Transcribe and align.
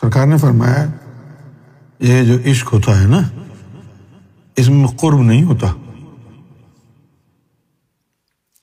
سرکار 0.00 0.26
نے 0.26 0.38
فرمایا، 0.38 0.86
یہ 1.98 2.24
جو 2.24 2.50
عشق 2.50 2.72
ہوتا 2.72 3.00
ہے 3.00 3.06
نا، 3.06 3.18
اس 4.56 4.68
میں 4.68 4.86
قرب 4.86 5.22
نہیں 5.22 5.42
ہوتا۔ 5.42 5.74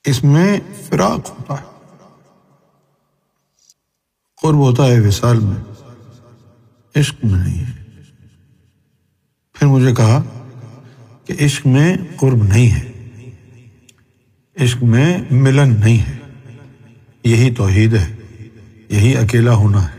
اس 0.05 0.23
میں 0.23 0.59
فراق 0.89 1.29
ہوتا 1.29 1.53
ہے۔ 1.53 1.65
قرب 4.41 4.55
ہوتا 4.55 4.85
ہے 4.85 4.99
وصال 4.99 5.39
میں، 5.39 5.73
عشق 6.95 7.25
میں 7.25 7.39
نہیں 7.39 7.65
ہے۔ 7.65 7.71
پھر 9.53 9.67
مجھے 9.67 9.95
کہا 9.95 10.23
کہ 11.25 11.33
عشق 11.45 11.67
میں 11.67 11.97
قرب 12.17 12.43
نہیں 12.43 12.71
ہے۔ 12.71 13.09
عشق 14.63 14.83
میں 14.83 15.17
ملن 15.31 15.79
نہیں 15.79 15.97
ہے۔ 15.97 16.17
یہی 17.23 17.53
توحید 17.55 17.93
ہے، 17.93 18.15
یہی 18.89 19.17
اکیلا 19.17 19.53
ہونا 19.53 19.89
ہے۔ 19.89 19.94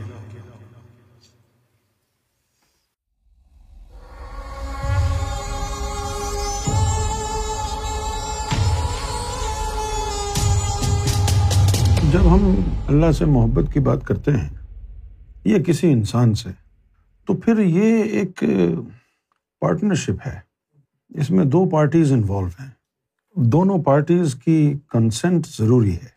جب 12.17 12.35
ہم 12.35 12.45
اللہ 12.87 13.11
سے 13.13 13.25
محبت 13.25 13.73
کی 13.73 13.81
بات 13.81 14.05
کرتے 14.05 14.33
ہیں 14.33 14.49
یا 15.45 15.59
کسی 15.63 15.91
انسان 15.93 16.35
سے، 16.35 16.51
تو 17.29 17.35
پھر 17.35 17.59
یہ 17.59 18.03
ایک 18.03 18.45
پارٹنرشپ 19.63 20.27
ہے۔ 20.27 20.39
اس 21.11 21.31
میں 21.31 21.45
دو 21.45 21.65
پارٹیز 21.69 22.13
انوالو 22.13 22.47
ہیں۔ 22.61 22.71
دونوں 23.37 23.79
پارٹیز 23.83 24.35
کی 24.35 24.59
کنسنٹ 24.93 25.47
ضروری 25.47 25.95
ہے۔ 25.95 26.09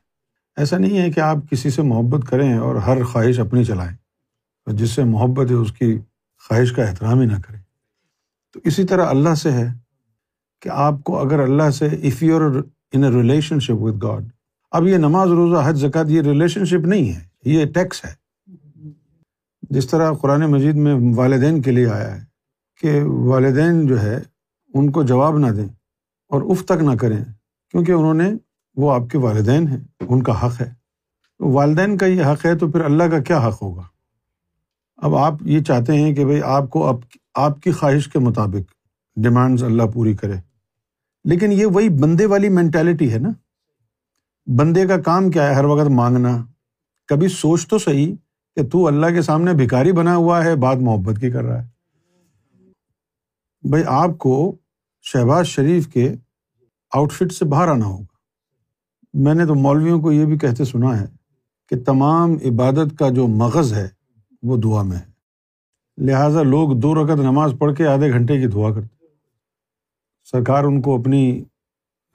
ایسا 0.57 0.77
نہیں 0.77 0.97
ہے 0.99 1.11
کہ 1.11 1.19
آپ 1.19 1.37
کسی 1.51 1.69
سے 1.69 1.81
محبت 1.81 2.27
کریں 2.27 2.53
اور 2.53 2.75
ہر 2.75 3.03
خواہش 3.03 3.39
اپنی 3.39 3.63
چلائیں، 3.63 3.93
اور 4.67 4.73
جس 4.73 4.91
سے 4.91 5.03
محبت 5.03 5.51
ہے 5.51 5.55
اس 5.55 5.71
کی 5.71 5.97
خواہش 6.47 6.71
کا 6.71 6.83
احترام 6.83 7.19
ہی 7.19 7.25
نہ 7.25 7.41
کریں۔ 7.47 7.61
تو 8.53 8.59
اسی 8.63 8.83
طرح 8.83 9.05
اللہ 9.05 9.35
سے 9.35 9.51
ہے 9.51 9.67
کہ 10.61 10.69
آپ 10.69 11.03
کو 11.03 11.19
اگر 11.19 11.39
اللہ 11.39 11.69
سے 11.69 11.85
if 11.85 12.23
you 12.23 12.37
in 12.93 13.03
a 13.03 13.11
relationship 13.59 13.81
with 13.81 14.03
god 14.03 14.23
اب 14.71 14.87
یہ 14.87 14.97
نماز، 14.97 15.29
روزہ، 15.29 15.61
حج، 15.65 15.77
زکات 15.77 16.05
یہ 16.09 16.21
ریلیشن 16.21 16.65
شپ 16.65 16.87
نہیں 16.87 17.13
ہے، 17.13 17.23
یہ 17.45 17.65
ٹیکس 17.65 18.05
ہے۔ 18.05 18.11
جس 19.61 19.87
طرح 19.87 20.11
قرآن 20.11 20.41
مجید 20.41 20.75
میں 20.75 20.95
والدین 21.15 21.61
کے 21.61 21.71
لیے 21.71 21.87
آیا 21.87 22.17
ہے 22.17 22.25
کہ 22.81 23.03
والدین 23.03 23.87
جو 23.87 24.01
ہے، 24.01 24.21
ان 24.73 24.91
کو 24.91 25.03
جواب 25.03 25.37
نہ 25.37 25.47
دیں 25.47 25.67
اور 26.29 26.41
اف 26.41 26.65
تک 26.65 26.83
نہ 26.83 26.95
کریں، 26.95 27.23
کیونکہ 27.71 27.91
انہوں 27.91 28.13
نے، 28.13 28.31
وہ 28.75 28.93
آپ 28.93 29.01
کے 29.11 29.17
والدین 29.17 29.67
ہیں، 29.67 29.79
ان 29.99 30.23
کا 30.23 30.45
حق 30.45 30.61
ہے۔ 30.61 30.73
والدین 31.39 31.97
کا 31.97 32.05
یہ 32.05 32.23
حق 32.23 32.45
ہے، 32.45 32.55
تو 32.55 32.71
پھر 32.71 32.81
اللہ 32.81 33.03
کا 33.03 33.19
کیا 33.19 33.47
حق 33.47 33.61
ہوگا؟ 33.61 33.83
اب 34.97 35.15
آپ 35.15 35.33
یہ 35.41 35.59
چاہتے 35.59 35.93
ہیں 35.93 36.15
کہ 36.15 36.25
بھائی، 36.25 36.41
آپ 36.41 36.69
کو 36.69 36.87
اب 36.87 36.95
آپ 37.35 37.61
کی 37.61 37.71
خواہش 37.71 38.07
کے 38.07 38.19
مطابق 38.19 38.71
ڈیمانڈز 39.15 39.63
اللہ 39.63 39.83
پوری 39.93 40.13
کرے۔ 40.13 40.35
لیکن 41.23 41.51
یہ 41.51 41.65
وہی 41.65 41.89
بندے 41.89 42.25
والی 42.25 42.49
مینٹیلٹی 42.49 43.13
ہے 43.13 43.19
نا۔ 43.19 43.29
بندے 44.57 44.87
کا 44.87 45.01
کام 45.01 45.31
کیا 45.31 45.49
ہے 45.49 45.53
ہر 45.53 45.65
وقت 45.65 45.89
مانگنا؟ 45.89 46.45
کبھی 47.07 47.27
سوچ 47.27 47.67
تو 47.67 47.77
صحیح 47.77 48.15
کہ 48.55 48.67
تو 48.67 48.87
اللہ 48.87 49.05
کے 49.05 49.21
سامنے 49.21 49.53
بھکاری 49.53 49.91
بنا 49.91 50.15
ہوا 50.15 50.43
ہے، 50.43 50.55
بات 50.55 50.77
محبت 50.77 51.21
کی 51.21 51.31
کر 51.31 51.43
رہا 51.43 51.63
ہے۔ 51.63 51.69
بھائی، 53.69 53.83
آپ 53.87 54.17
کو 54.17 54.55
شہباز 55.01 55.47
شریف 55.47 55.87
کے 55.87 56.15
آؤٹ 56.93 57.11
فٹ 57.11 57.31
سے 57.31 57.45
باہر 57.45 57.67
آنا 57.67 57.85
ہوگا۔ 57.85 58.05
میں 59.13 59.33
نے 59.33 59.45
تو 59.45 59.55
مولویوں 59.55 60.01
کو 60.01 60.11
یہ 60.11 60.25
بھی 60.25 60.37
کہتے 60.37 60.65
سنا 60.65 61.01
ہے 61.01 61.05
کہ 61.69 61.83
تمام 61.85 62.31
عبادت 62.31 62.99
کا 62.99 63.09
جو 63.09 63.27
مغز 63.27 63.73
ہے، 63.73 63.87
وہ 64.43 64.57
دعا 64.57 64.83
میں 64.83 64.97
ہے۔ 64.97 65.09
لہٰذا 65.97 66.41
لوگ 66.41 66.71
دو 66.71 67.03
رقط 67.03 67.19
نماز 67.19 67.53
پڑھ 67.59 67.75
کے 67.75 67.87
آدھے 67.87 68.11
گھنٹے 68.11 68.41
کی 68.41 68.47
دعا 68.47 68.73
کرتے 68.73 69.05
سرکار 70.23 70.63
ان 70.63 70.81
کو 70.81 70.99
اپنی 70.99 71.43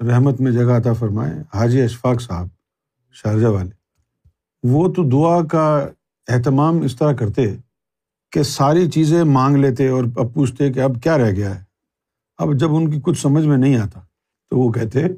رحمت 0.01 0.41
میں 0.41 0.53
جگہ 0.53 0.73
عطا 0.73 0.93
فرمائے، 0.93 1.33
حاجی 1.55 1.83
اشفاق 1.83 2.21
صاحب، 2.21 2.49
شارجہ 3.13 3.47
والے۔ 3.47 3.71
وہ 4.63 4.93
تو 4.93 5.09
دعا 5.09 5.45
کا 5.45 5.89
اہتمام 6.29 6.81
اس 6.81 6.97
طرح 6.97 7.13
کرتے 7.13 7.57
کہ 8.33 8.43
ساری 8.43 8.91
چیزیں 8.91 9.25
مانگ 9.25 9.57
لیتے 9.57 9.89
اور 9.89 10.05
اب 10.17 10.35
پوچھتے 10.35 10.73
کہ 10.73 10.81
اب 10.81 11.03
کیا 11.03 11.19
رہ 11.19 11.31
گیا 11.31 11.59
ہے۔ 11.59 11.65
اب 12.39 12.55
جب 12.55 12.75
ان 12.75 12.91
کی 12.91 13.01
کچھ 13.03 13.21
سمجھ 13.21 13.47
میں 13.47 13.57
نہیں 13.57 13.77
آتا 13.77 14.01
تو 14.51 14.59
وہ 14.59 14.73
کہتے 14.73 15.09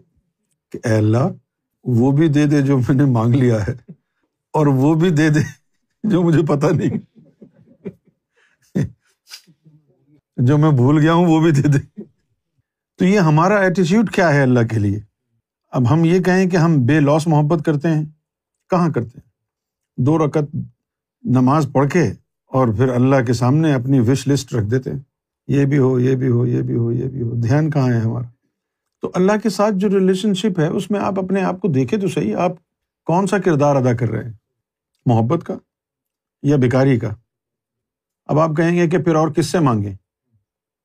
کہ 0.72 0.78
اے 0.84 0.94
اللہ، 0.94 1.28
وہ 1.84 2.12
بھی 2.12 2.28
دے 2.28 2.46
دے 2.46 2.62
جو 2.62 2.78
میں 2.78 2.94
نے 2.94 3.04
مانگ 3.04 3.34
لیا 3.34 3.66
ہے 3.66 3.76
اور 4.52 4.66
وہ 4.66 4.94
بھی 4.94 5.10
دے 5.10 5.28
دے 5.28 5.40
جو 6.04 6.22
مجھے 6.22 6.42
پتا 6.42 6.68
نہیں۔ 6.70 6.98
جو 10.36 10.58
میں 10.58 10.70
بھول 10.70 10.98
گیا 10.98 11.12
ہوں 11.12 11.26
وہ 11.26 11.40
بھی 11.40 11.50
دے 11.50 11.68
دے۔ 11.68 12.02
تو 12.98 13.04
یہ 13.04 13.20
ہمارا 13.20 13.56
ایٹیچیوڈ 13.56 14.10
کیا 14.10 14.34
ہے 14.34 14.42
اللہ 14.42 14.60
کے 14.70 14.78
لیے؟ 14.78 15.00
اب 15.70 15.92
ہم 15.92 16.04
یہ 16.04 16.20
کہیں 16.20 16.50
کہ 16.50 16.56
ہم 16.56 16.86
بے 16.86 17.00
لوس 17.00 17.26
محبت 17.26 17.64
کرتے 17.64 17.88
ہیں، 17.88 18.04
کہاں 18.70 18.88
کرتے 18.90 19.10
ہیں؟ 19.14 19.28
دو 19.96 20.26
رقط 20.26 20.56
نماز 21.24 21.68
پڑھ 21.72 21.90
کے 21.90 22.12
اور 22.46 22.68
پھر 22.68 22.88
اللہ 22.88 23.24
کے 23.26 23.32
سامنے 23.32 23.74
اپنی 23.74 24.00
وش 24.00 24.28
لسٹ 24.28 24.54
رکھ 24.54 24.66
دیتے 24.66 24.92
ہیں۔ 24.92 24.98
یہ 25.48 25.64
بھی 25.64 25.78
ہو، 25.78 26.00
یہ 26.00 26.16
بھی 26.16 26.28
ہو، 26.28 26.46
یہ 26.46 26.62
بھی 26.62 26.74
ہو، 26.74 26.92
یہ 26.92 27.08
بھی 27.08 27.22
ہو۔ 27.22 27.30
دھیان 27.34 27.70
کہاں 27.70 27.88
ہے 27.88 27.98
ہمارا؟ 27.98 28.26
تو 29.00 29.10
اللہ 29.14 29.32
کے 29.42 29.48
ساتھ 29.48 29.74
جو 29.74 29.88
ریلیشن 29.88 30.34
شپ 30.34 30.60
ہے، 30.60 30.66
اس 30.66 30.90
میں 30.90 31.00
آپ 31.00 31.18
اپنے 31.18 31.42
آپ 31.42 31.60
کو 31.60 31.68
دیکھے 31.68 31.96
تو 31.96 32.08
صحیح، 32.08 32.36
آپ 32.36 32.52
کون 33.04 33.26
سا 33.26 33.38
کردار 33.38 33.76
ادا 33.76 33.92
کر 33.92 34.08
رہے 34.08 34.24
ہیں؟ 34.24 34.32
محبت 35.06 35.46
کا 35.46 35.54
یا 36.42 36.56
بیکاری 36.56 36.98
کا؟ 36.98 37.10
اب 38.26 38.38
آپ 38.38 38.50
کہیں 38.56 38.76
گے 38.76 38.88
کہ 38.88 38.98
پھر 38.98 39.14
اور 39.14 39.28
کس 39.28 39.46
سے 39.46 39.58
مانگیں؟ 39.58 39.94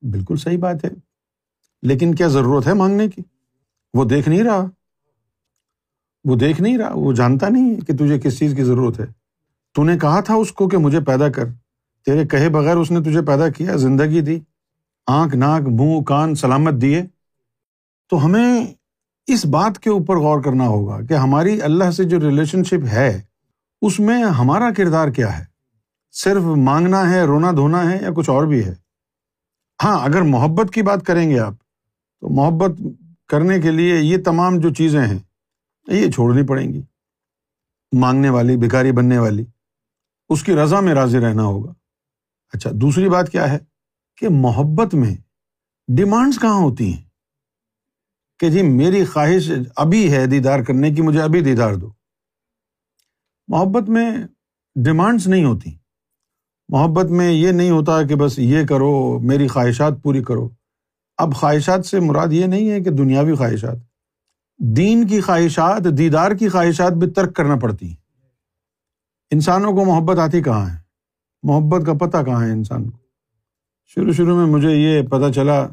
بالکل 0.02 0.36
صحیح 0.36 0.58
بات 0.58 0.86
ہے۔ 0.86 1.11
لیکن 1.82 2.16
کیا 2.16 2.28
ضرورت 2.28 2.68
ہے 2.68 2.74
مانگنے 2.74 3.10
کی؟ 3.10 3.22
وہ 3.94 4.06
دیکھ 4.06 4.30
نہیں 4.30 4.44
رہا۔ 4.44 4.66
وہ 6.24 6.36
دیکھ 6.36 6.62
نہیں 6.62 6.78
رہا۔ 6.78 6.92
وہ 6.94 7.14
جانتا 7.14 7.50
نہیں 7.50 7.80
کہ 7.80 7.94
تجھے 7.94 8.20
کس 8.20 8.40
چیز 8.40 8.54
کی 8.56 8.64
ضرورت 8.64 9.00
ہے۔ 9.00 9.06
تو 9.74 9.84
نے 9.84 9.98
کہا 9.98 10.20
تھا 10.20 10.34
اس 10.34 10.52
کو 10.52 10.70
کہ 10.70 10.78
مجھے 10.78 11.00
پیدا 11.00 11.30
کر۔ 11.30 11.46
تیرے 12.06 12.28
کہے 12.28 12.50
بغیر 12.50 12.78
اس 12.78 12.92
نے 12.92 13.00
تجھے 13.00 13.22
پیدا 13.22 13.50
کیا، 13.50 13.76
زندگی 13.76 14.22
دی۔ 14.22 14.40
آنکھ، 15.08 15.36
ناک، 15.36 15.62
منہ، 15.62 16.02
کان 16.02 16.36
سلامت 16.36 16.74
دیے۔ 16.74 17.04
تو 18.10 18.26
ہمیں 18.26 18.66
اس 19.28 19.46
بات 19.46 19.80
کے 19.80 19.90
اوپر 19.90 20.18
غور 20.18 20.42
کرنا 20.42 20.68
ہوگا 20.68 21.02
کہ 21.02 21.14
ہماری 21.14 21.62
اللہ 21.62 21.92
سے 21.92 22.04
جو 22.04 22.20
ریلیشن 22.20 22.64
شپ 22.64 22.86
ہے، 22.92 23.22
اس 23.82 24.00
میں 24.00 24.24
ہمارا 24.24 24.70
کردار 24.78 25.08
کیا 25.08 25.40
ہے؟ 25.40 25.46
صرف 26.12 26.42
مانگنا 26.42 27.10
ہے، 27.10 27.22
رونا 27.22 27.52
دھونا 27.52 27.92
ہے 27.92 27.98
یا 28.02 28.10
کچھ 28.16 28.30
اور 28.30 28.46
بھی 28.46 28.66
ہے؟ 28.66 28.76
ہاں 29.84 30.06
اگر 30.06 30.22
محبت 30.22 30.74
کی 30.74 30.82
بات 30.82 31.06
کریں 31.06 31.30
گے 31.30 31.40
آپ 31.40 31.54
تو 32.22 32.30
محبت 32.30 32.72
کرنے 33.28 33.60
کے 33.60 33.72
لیے 33.72 33.98
یہ 34.00 34.18
تمام 34.26 34.60
جو 34.60 34.74
چیزیں 34.74 35.08
ہیں، 35.08 35.20
یہ 35.88 36.12
چھوڑنی 36.12 36.48
پڑیں 36.48 36.74
گی۔ 36.74 36.82
مانگنے 38.00 38.30
والی 38.30 38.58
بھکاری 38.58 38.92
بننے 38.92 39.18
والی، 39.18 39.46
اس 40.30 40.44
کی 40.44 40.56
رضا 40.56 40.80
میں 40.80 40.94
راضی 40.94 41.20
رہنا 41.20 41.44
ہوگا۔ 41.44 41.74
اچھا 42.54 42.70
دوسری 42.74 43.10
بات 43.10 43.30
کیا 43.30 43.52
ہے؟ 43.52 43.60
کہ 44.18 44.28
محبت 44.30 44.96
میں 44.96 45.16
ڈیمانڈس 45.98 46.40
کہاں 46.40 46.62
ہوتی 46.62 46.94
ہیں؟ 46.94 47.02
کہ 48.40 48.50
جی 48.50 48.62
میری 48.62 49.06
خواہش 49.06 49.52
ابھی 49.76 50.14
ہے 50.14 50.26
دیدار 50.26 50.60
کرنے 50.60 50.92
کی، 50.92 51.02
مجھے 51.02 51.22
ابھی 51.22 51.42
دیدار 51.42 51.74
دو۔ 51.74 51.92
محبت 53.48 53.90
میں 53.90 54.18
ڈیمانڈس 54.76 55.28
نہیں 55.28 55.44
ہوتی۔ 55.44 55.78
محبت 56.70 57.06
میں 57.06 57.32
یہ 57.32 57.52
نہیں 57.52 57.70
ہوتا 57.70 58.04
کہ 58.04 58.16
بس 58.16 58.40
یہ 58.40 58.68
کرو، 58.68 59.20
میری 59.20 59.48
خواہشات 59.48 59.94
پوری 60.04 60.24
کرو۔ 60.24 60.50
اب 61.22 61.36
خواہشات 61.36 61.86
سے 61.86 62.00
مراد 62.00 62.28
یہ 62.32 62.46
نہیں 62.46 62.70
ہے 62.70 62.82
کہ 62.82 62.90
دنیاوی 62.90 63.36
خواہشات، 63.36 63.78
دین 64.58 65.08
کی 65.08 65.22
خواہشات، 65.22 65.98
دیدار 65.98 66.32
کی 66.32 66.50
خواہشات 66.50 66.94
بھی 66.94 67.10
ترک 67.10 67.36
کرنا 67.36 67.56
پڑتی 67.56 67.88
ہیں۔ 67.88 67.96
انسانوں 69.32 69.74
کو 69.74 69.86
محبت 69.86 70.20
آتی 70.20 70.42
کہاں 70.42 70.70
ہے؟ 70.70 70.76
محبت 71.44 71.86
کا 71.86 71.94
پتہ 71.94 72.18
کہاں 72.26 72.46
ہے 72.46 72.52
انسان 72.52 72.90
کو؟ 72.90 72.98
شروع 73.86 74.14
شروع 74.14 74.38
میں 74.38 74.46
مجھے 74.46 74.72
یہ 74.72 75.02
پتہ 75.02 75.32
چلا 75.32 75.68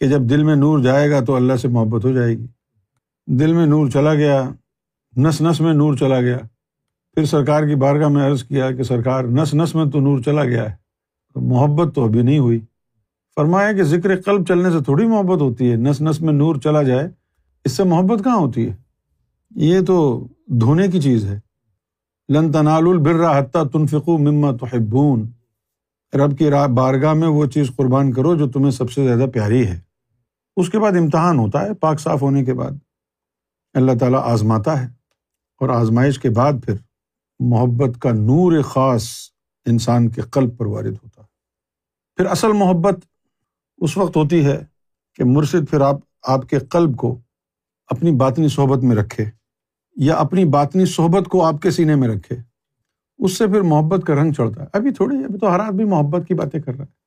کہ 0.00 0.08
جب 0.08 0.20
دل 0.20 0.42
میں 0.42 0.56
نور 0.56 0.78
جائے 0.78 1.10
گا 1.10 1.20
تو 1.20 1.34
اللہ 1.34 1.56
سے 1.56 1.68
محبت 1.68 2.04
ہو 2.04 2.12
جائے 2.12 2.38
گی۔ 2.38 2.46
دل 3.26 3.52
میں 3.52 3.66
نور 3.66 3.88
چلا 3.88 4.14
گیا، 4.14 4.50
نس 5.16 5.40
نس 5.40 5.60
میں 5.60 5.74
نور 5.74 5.96
چلا 5.96 6.20
گیا۔ 6.20 6.38
پھر 7.14 7.24
سرکار 7.24 7.66
کی 7.66 7.74
بارگاہ 7.74 8.08
میں 8.08 8.26
عرض 8.26 8.44
کیا 8.44 8.70
کہ 8.70 8.82
سرکار، 8.82 9.24
نس 9.24 9.54
نس 9.54 9.74
میں 9.74 9.84
تو 9.84 10.00
نور 10.00 10.18
چلا 10.20 10.44
گیا 10.44 10.70
ہے 10.70 10.82
محبت 11.34 11.94
تو 11.94 12.04
ابھی 12.04 12.22
نہیں 12.22 12.38
ہوئی۔ 12.38 12.60
فرمایا 13.36 13.72
کہ 13.72 13.82
ذکر 13.82 14.20
قلب 14.20 14.46
چلنے 14.46 14.70
سے 14.70 14.80
تھوڑی 14.80 15.06
محبت 15.06 15.40
ہوتی 15.40 15.70
ہے، 15.70 15.76
نس 15.76 16.00
نس 16.00 16.20
میں 16.20 16.32
نور 16.32 16.56
چلا 16.56 16.82
جائے، 16.82 17.08
اس 17.64 17.72
سے 17.72 17.84
محبت 17.84 18.24
کہاں 18.24 18.36
ہوتی 18.36 18.68
ہے؟ 18.68 18.76
یہ 19.50 19.80
تو 19.80 20.28
دھونے 20.46 20.88
کی 20.88 21.00
چیز 21.00 21.24
ہے۔ 21.24 21.40
لن 22.28 22.52
تنال 22.52 22.88
البرا 22.88 23.38
حتیٰ 23.38 23.68
تنفقو 23.68 24.18
مما 24.18 24.50
تحبون۔ 24.50 25.30
رب 26.14 26.38
کی 26.38 26.50
بارگاہ 26.74 27.12
میں 27.12 27.28
وہ 27.28 27.46
چیز 27.46 27.70
قربان 27.76 28.12
کرو 28.12 28.34
جو 28.34 28.50
تمہیں 28.50 28.70
سب 28.70 28.90
سے 28.90 29.06
زیادہ 29.06 29.30
پیاری 29.30 29.66
ہے۔ 29.66 29.80
اس 30.56 30.68
کے 30.68 30.78
بعد 30.78 30.92
امتحان 30.92 31.38
ہوتا 31.38 31.62
ہے، 31.62 31.74
پاک 31.74 32.00
صاف 32.00 32.22
ہونے 32.22 32.44
کے 32.44 32.54
بعد۔ 32.54 32.70
اللہ 33.74 33.92
تعالیٰ 34.00 34.20
آزماتا 34.24 34.82
ہے۔ 34.82 34.88
اور 35.60 35.68
آزمائش 35.68 36.18
کے 36.18 36.30
بعد 36.30 36.52
پھر 36.66 36.74
محبت 37.38 38.00
کا 38.00 38.10
نور 38.10 38.62
خاص 38.62 39.08
انسان 39.66 40.08
کے 40.08 40.20
قلب 40.20 40.58
پر 40.58 40.66
وارد 40.66 40.94
ہوتا 41.04 41.22
ہے۔ 41.22 41.26
پھر 42.16 42.26
اصل 42.26 42.52
محبت 42.52 42.98
اس 43.82 43.96
وقت 43.96 44.16
ہوتی 44.16 44.46
ہے 44.46 44.64
کہ 45.14 45.24
مرشد 45.24 45.70
پھر 45.70 45.80
آپ 45.80 45.96
آپ 46.22 46.48
کے 46.48 46.58
قلب 46.58 46.96
کو 46.96 47.20
اپنی 47.86 48.12
باطنی 48.12 48.48
صحبت 48.48 48.84
میں 48.84 48.96
رکھے 48.96 49.24
یا 49.96 50.14
اپنی 50.14 50.44
باطنی 50.44 50.86
صحبت 50.86 51.28
کو 51.28 51.44
آپ 51.44 51.62
کے 51.62 51.70
سینے 51.70 51.94
میں 51.94 52.08
رکھے۔ 52.08 52.36
اس 53.18 53.38
سے 53.38 53.46
پھر 53.46 53.60
محبت 53.60 54.06
کا 54.06 54.14
رنگ 54.14 54.32
چڑھتا 54.32 54.62
ہے۔ 54.62 54.66
ابھی 54.72 54.90
تھوڑی، 54.90 55.24
ابھی 55.24 55.38
تو 55.38 55.54
ہر 55.54 55.60
آدمی 55.60 55.84
محبت 55.84 56.28
کی 56.28 56.34
باتیں 56.34 56.60
کر 56.60 56.74
رہا 56.74 56.84
ہے۔ 56.84 57.02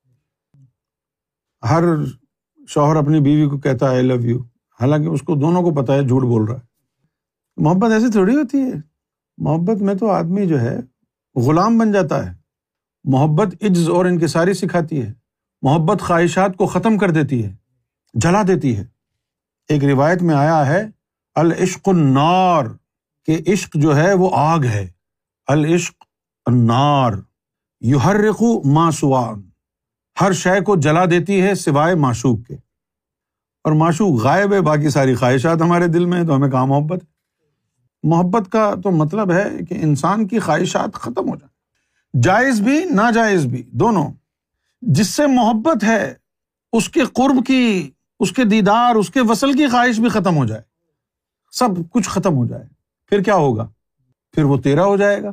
ہر 1.69 1.83
شوہر 2.68 2.95
اپنی 2.95 3.19
بیوی 3.19 3.50
کو 3.50 3.57
کہتا 3.57 3.92
ہے 3.92 3.95
آئی 3.95 4.04
لو 4.04 4.22
یو 4.22 4.39
حالانکہ 4.81 5.07
اس 5.07 5.22
کو 5.22 5.36
دونوں 5.36 5.62
کو 5.62 5.83
پتا 5.83 5.94
ہے، 5.94 6.07
جھوٹ 6.07 6.24
بول 6.24 6.44
رہا 6.44 6.56
ہے۔ 6.56 6.62
محبت 7.57 7.92
ایسی 7.92 8.12
تھوڑی 8.12 8.36
ہوتی 8.36 8.57
ہے۔ 8.57 8.74
محبت 9.38 9.81
میں 9.81 9.95
تو 9.95 10.10
آدمی 10.10 10.48
جو 10.48 10.62
ہے، 10.62 10.77
غلام 11.36 11.77
بن 11.77 11.92
جاتا 11.92 12.31
ہے۔ 12.31 12.38
محبت 13.04 13.48
عجز 13.62 13.89
اور 13.89 14.06
انکساری 14.06 14.54
سکھاتی 14.54 15.01
ہے۔ 15.01 15.25
محبت 15.66 16.02
خواہشات 16.02 16.58
کو 16.58 16.66
ختم 16.66 16.98
کر 16.98 17.12
دیتی 17.12 17.46
ہے، 17.46 17.56
جلا 18.14 18.42
دیتی 18.48 18.78
ہے۔ 18.78 18.86
ایک 19.70 19.84
روایت 19.84 20.22
میں 20.22 20.36
آیا 20.36 20.68
ہے، 20.68 20.86
العشق 21.36 21.90
النار، 21.90 22.66
کہ 23.26 23.38
عشق 23.48 23.76
جو 23.76 23.98
ہے 23.98 24.14
وہ 24.14 24.30
آگ 24.34 24.64
ہے۔ 24.64 24.88
العشق 25.48 25.94
النار 26.46 27.14
یو 27.82 27.98
ہر 27.98 28.16
رقو 28.16 28.72
ماسوان 28.72 29.50
ہر 30.22 30.32
شے 30.32 30.62
کو 30.62 30.76
جلا 30.76 31.06
دیتی 31.06 31.42
ہے 31.42 31.56
سوائے 31.56 31.96
معشوق 31.96 32.48
کے۔ 32.48 32.54
اور 33.64 33.72
معشوق 33.72 34.22
غائب 34.22 34.54
ہے، 34.54 34.62
باقی 34.62 34.90
ساری 34.90 35.16
خواہشات 35.16 35.62
ہمارے 35.62 35.88
دل 35.88 36.06
میں 36.06 36.24
تو 36.24 36.36
ہمیں 36.36 36.50
کہاں 36.50 36.68
محبت 36.68 37.04
ہے؟ 37.04 37.08
محبت 38.04 38.52
کا 38.52 38.74
تو 38.84 38.92
مطلب 38.92 39.32
ہے 39.32 39.50
کہ 39.70 39.74
انسان 39.82 40.28
کی 40.28 40.40
خواہشات 40.40 40.94
ختم 40.94 41.30
ہو 41.30 41.36
جائیں۔ 41.36 41.56
جائز 42.24 42.62
بھی، 42.62 42.84
ناجائز 42.84 43.46
بھی، 43.46 43.64
دونوں۔ 43.72 44.14
جس 44.86 45.08
سے 45.08 45.28
محبت 45.28 45.84
ہے، 45.84 46.14
اس 46.74 46.90
کے 46.90 47.04
قرب 47.04 47.46
کی، 47.46 47.92
اس 48.20 48.32
کے 48.32 48.44
دیدار، 48.44 48.96
اس 48.96 49.10
کے 49.10 49.22
وصل 49.22 49.54
کی 49.54 49.68
خواہش 49.68 50.00
بھی 50.00 50.10
ختم 50.10 50.38
ہو 50.38 50.46
جائے۔ 50.46 50.62
سب 51.52 51.68
کچھ 51.92 52.10
ختم 52.10 52.36
ہو 52.36 52.46
جائے۔ 52.46 52.64
پھر 53.08 53.22
کیا 53.22 53.36
ہوگا؟ 53.36 53.68
پھر 54.32 54.44
وہ 54.44 54.58
تیرا 54.58 54.86
ہو 54.86 54.98
جائے 54.98 55.24
گا۔ 55.24 55.30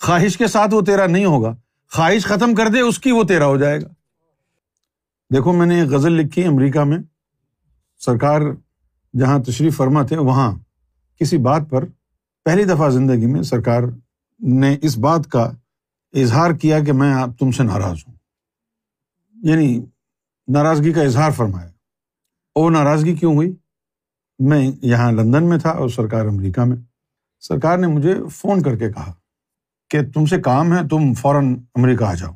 خواہش 0.00 0.36
کے 0.36 0.46
ساتھ 0.46 0.74
وہ 0.74 0.80
تیرا 0.80 1.06
نہیں 1.06 1.24
ہوگا۔ 1.24 1.56
خواہش 1.92 2.24
ختم 2.24 2.54
کر 2.54 2.68
دے، 2.68 2.80
اس 2.80 2.98
کی 2.98 3.12
وہ 3.12 3.24
تیرا 3.24 3.46
ہو 3.46 3.56
جائے 3.56 3.80
گا۔ 3.80 3.88
دیکھو، 5.34 5.52
میں 5.52 5.66
نے 5.66 5.80
ایک 5.80 5.90
غزل 5.90 6.12
لکھی 6.12 6.44
امریکہ 6.44 6.80
میں۔ 6.80 6.98
سرکار 7.98 8.40
جہاں 9.18 9.38
تشریف 9.38 9.76
فرما 9.76 10.02
تھے، 10.02 10.16
وہاں 10.16 10.52
کسی 11.20 11.36
بات 11.36 11.62
پر 11.70 11.84
پہلی 12.44 12.64
دفعہ 12.64 12.88
زندگی 12.88 13.26
میں 13.26 13.42
سرکار 13.42 13.82
نے 14.40 14.76
اس 14.82 14.98
بات 14.98 15.28
کا 15.30 15.50
اظہار 16.14 16.50
کیا 16.50 16.84
کہ 16.84 16.92
میں 16.92 17.14
آپ 17.14 17.30
تم 17.38 17.50
سے 17.50 17.62
ناراض 17.62 17.96
ہوں۔ 18.08 18.11
یعنی 19.42 19.84
ناراضگی 20.48 20.92
کا 20.92 21.02
اظہار 21.02 21.30
فرمایا۔ 21.30 21.68
وہ 22.56 22.70
ناراضگی 22.70 23.16
کیوں 23.16 23.34
ہوئی؟ 23.34 23.54
میں 24.38 24.70
یہاں 24.82 25.12
لندن 25.12 25.48
میں 25.48 25.58
تھا 25.58 25.70
اور 25.70 25.88
سرکار 25.88 26.26
امریکہ 26.26 26.60
میں۔ 26.60 26.76
سرکار 27.40 27.78
نے 27.78 27.86
مجھے 27.86 28.14
فون 28.32 28.62
کر 28.62 28.76
کے 28.76 28.92
کہا 28.92 29.12
کہ 29.90 29.98
تم 30.14 30.26
سے 30.26 30.40
کام 30.40 30.72
ہے، 30.72 30.88
تم 30.88 31.14
فوراً 31.14 31.56
امریکہ 31.74 32.04
آ 32.04 32.14
جاؤ۔ 32.14 32.32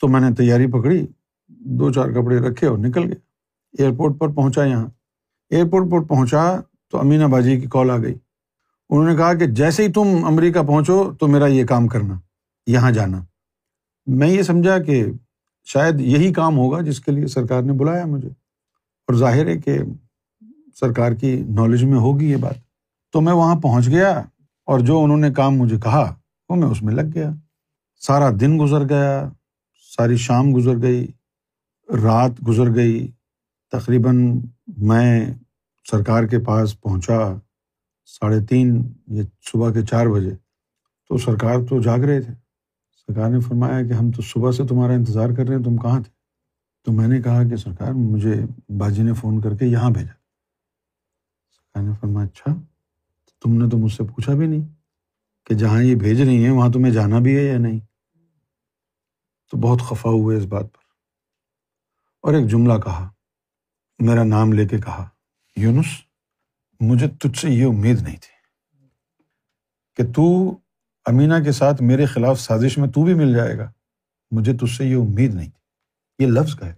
تو 0.00 0.08
میں 0.08 0.20
نے 0.20 0.34
تیاری 0.34 0.66
پکڑی، 0.66 1.06
دو 1.48 1.92
چار 1.92 2.08
کپڑے 2.08 2.38
رکھے 2.38 2.66
اور 2.66 2.78
نکل 2.78 3.04
گئے 3.04 3.28
ایئرپورٹ 3.78 4.18
پر 4.18 4.28
پہنچا 4.28 4.64
یہاں۔ 4.64 4.86
ایئرپورٹ 5.50 5.90
پر 5.90 6.00
پہنچا 6.00 6.60
تو 6.90 6.98
امینا 6.98 7.26
باجی 7.26 7.60
کی 7.60 7.66
کال 7.70 7.90
آ 7.90 7.96
گئی۔ 7.96 8.14
انہوں 8.90 9.10
نے 9.10 9.16
کہا 9.16 9.34
کہ 9.34 9.46
جیسے 9.46 9.86
ہی 9.86 9.92
تم 9.92 10.24
امریکہ 10.24 10.62
پہنچو 10.62 11.14
تو 11.20 11.26
میرا 11.26 11.46
یہ 11.46 11.64
کام 11.64 11.88
کرنا، 11.88 12.20
یہاں 12.66 12.90
جانا۔ 12.90 13.24
میں 14.06 14.28
یہ 14.28 14.42
سمجھا 14.42 14.82
کہ 14.82 15.06
شاید 15.72 16.00
یہی 16.00 16.32
کام 16.32 16.58
ہوگا 16.58 16.80
جس 16.80 17.00
کے 17.00 17.12
لیے 17.12 17.26
سرکار 17.26 17.62
نے 17.62 17.72
بلایا 17.72 18.06
مجھے۔ 18.06 18.28
اور 19.06 19.14
ظاہر 19.14 19.46
ہے 19.46 19.56
کہ 19.56 19.78
سرکار 20.74 21.12
کی 21.12 21.44
نالج 21.48 21.84
میں 21.84 21.98
ہوگی 21.98 22.30
یہ 22.30 22.36
بات۔ 22.36 22.54
تو 23.12 23.20
میں 23.20 23.32
وہاں 23.32 23.54
پہنچ 23.54 23.88
گیا 23.88 24.18
اور 24.66 24.78
جو 24.80 25.04
انہوں 25.04 25.16
نے 25.16 25.32
کام 25.32 25.54
مجھے 25.54 25.78
کہا، 25.78 26.14
وہ 26.48 26.56
میں 26.56 26.68
اس 26.68 26.82
میں 26.82 26.94
لگ 26.94 27.02
گیا۔ 27.14 27.30
سارا 28.00 28.30
دن 28.40 28.58
گزر 28.60 28.88
گیا، 28.88 29.28
ساری 29.96 30.16
شام 30.16 30.54
گزر 30.54 30.82
گئی، 30.82 31.06
رات 32.02 32.30
گزر 32.48 32.74
گئی۔ 32.74 33.08
تقریباً 33.72 34.40
میں 34.76 35.26
سرکار 35.90 36.24
کے 36.24 36.38
پاس 36.38 36.80
پہنچا 36.80 37.34
ساڑھے 38.06 38.40
تین 38.44 38.92
یا 39.06 39.22
صبح 39.52 39.72
کے 39.72 39.82
چار 39.82 40.06
بجے۔ 40.06 40.34
تو 41.08 41.18
سرکار 41.18 41.56
تو 41.68 41.80
جاگ 41.80 41.98
رہے 41.98 42.20
تھے۔ 42.20 42.32
سرکار 43.08 43.30
نے 43.30 43.40
فرمایا 43.40 43.86
کہ 43.86 43.92
ہم 43.92 44.10
تو 44.10 44.22
صبح 44.22 44.52
سے 44.52 44.66
تمہارا 44.66 44.92
انتظار 44.92 45.28
کر 45.36 45.46
رہے 45.48 45.56
ہیں، 45.56 45.62
تم 45.62 45.76
کہاں 45.76 46.00
تھے؟ 46.00 46.10
تو 46.84 46.92
میں 46.92 47.08
نے 47.08 47.22
کہا 47.22 47.48
کہ 47.48 47.56
سرکار، 47.56 47.92
مجھے 47.92 48.34
باجی 48.78 49.02
نے 49.02 49.12
فون 49.12 49.40
کر 49.40 49.56
کے 49.56 49.66
یہاں 49.66 49.90
بھیجا۔ 49.90 50.12
سرکار 51.52 51.82
نے 51.82 51.90
فرمایا 52.00 52.26
اچھا 52.26 52.54
تم 53.42 53.62
نے 53.62 53.70
تو 53.70 53.78
مجھ 53.78 53.92
سے 53.92 54.04
پوچھا 54.04 54.34
بھی 54.34 54.46
نہیں 54.46 54.66
کہ 55.46 55.54
جہاں 55.54 55.82
یہ 55.82 55.94
بھیج 55.94 56.20
رہی 56.20 56.44
ہیں، 56.44 56.50
وہاں 56.50 56.68
تمہیں 56.68 56.92
جانا 56.92 57.18
بھی 57.18 57.36
ہے 57.36 57.42
یا 57.42 57.58
نہیں؟ 57.58 57.80
تو 59.50 59.56
بہت 59.56 59.80
خفا 59.80 60.10
ہوئے 60.10 60.38
اس 60.38 60.44
بات 60.44 60.72
پر۔ 60.72 60.80
اور 62.22 62.34
ایک 62.34 62.46
جملہ 62.46 62.72
کہا، 62.84 63.10
میرا 63.98 64.24
نام 64.24 64.52
لے 64.52 64.68
کے 64.68 64.78
کہا، 64.78 65.08
یونس، 65.56 65.86
مجھے 66.80 67.08
تجھ 67.08 67.38
سے 67.38 67.50
یہ 67.50 67.66
امید 67.66 68.02
نہیں 68.02 68.16
تھی 68.16 68.38
کہ 69.96 70.12
تو 70.12 70.56
امینا 71.08 71.40
کے 71.40 71.52
ساتھ 71.52 71.82
میرے 71.82 72.04
خلاف 72.04 72.40
سازش 72.40 72.78
میں 72.78 72.88
تو 72.88 73.04
بھی 73.04 73.14
مل 73.14 73.34
جائے 73.34 73.58
گا۔ 73.58 73.72
مجھے 74.30 74.52
تجھ 74.52 74.76
سے 74.76 74.84
یہ 74.84 74.96
امید 74.96 75.34
نہیں 75.34 75.50
تھی۔ 75.50 76.24
یہ 76.24 76.30
لفظ 76.30 76.54
کا 76.54 76.66
ہے 76.66 76.74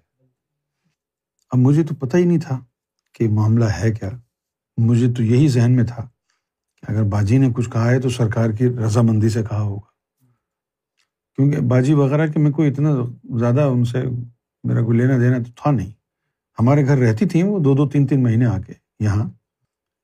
اب 1.51 1.59
مجھے 1.59 1.83
تو 1.85 1.95
پتہ 1.95 2.17
ہی 2.17 2.25
نہیں 2.25 2.39
تھا 2.39 2.65
کہ 3.15 3.29
معاملہ 3.29 3.65
ہے 3.65 3.93
کیا۔ 3.93 4.11
مجھے 4.77 5.13
تو 5.13 5.23
یہی 5.23 5.49
ذہن 5.49 5.73
میں 5.73 5.85
تھا 5.85 6.09
کہ 6.77 6.93
اگر 6.93 7.03
باجی 7.03 7.39
نے 7.39 7.49
کچھ 7.55 7.71
کہا 7.71 7.91
ہے 7.91 8.01
تو 8.01 8.09
سرکار 8.09 8.51
کی 8.51 8.69
رضامندی 8.69 9.29
سے 9.29 9.43
کہا 9.43 9.61
ہوگا۔ 9.61 9.91
کیونکہ 11.37 11.61
باجی 11.61 11.95
وغیرہ 11.95 12.27
کہ 12.27 12.41
میں 12.41 12.51
کوئی 12.51 12.71
اتنا 12.71 12.91
زیادہ 13.39 13.61
ان 13.61 13.85
سے 13.85 14.03
میرا 14.65 14.85
کوئی 14.85 14.99
لینا 14.99 15.19
دینا 15.19 15.39
تو 15.39 15.51
تھا 15.57 15.71
نہیں۔ 15.71 15.91
ہمارے 16.59 16.87
گھر 16.87 16.99
رہتی 16.99 17.27
تھیں 17.27 17.43
وہ 17.43 17.59
دو 17.59 17.75
دو 17.75 17.89
تین 17.89 18.07
تین 18.07 18.23
مہینے 18.23 18.47
آ 18.47 18.61
کے 18.61 18.73
یہاں۔ 19.01 19.31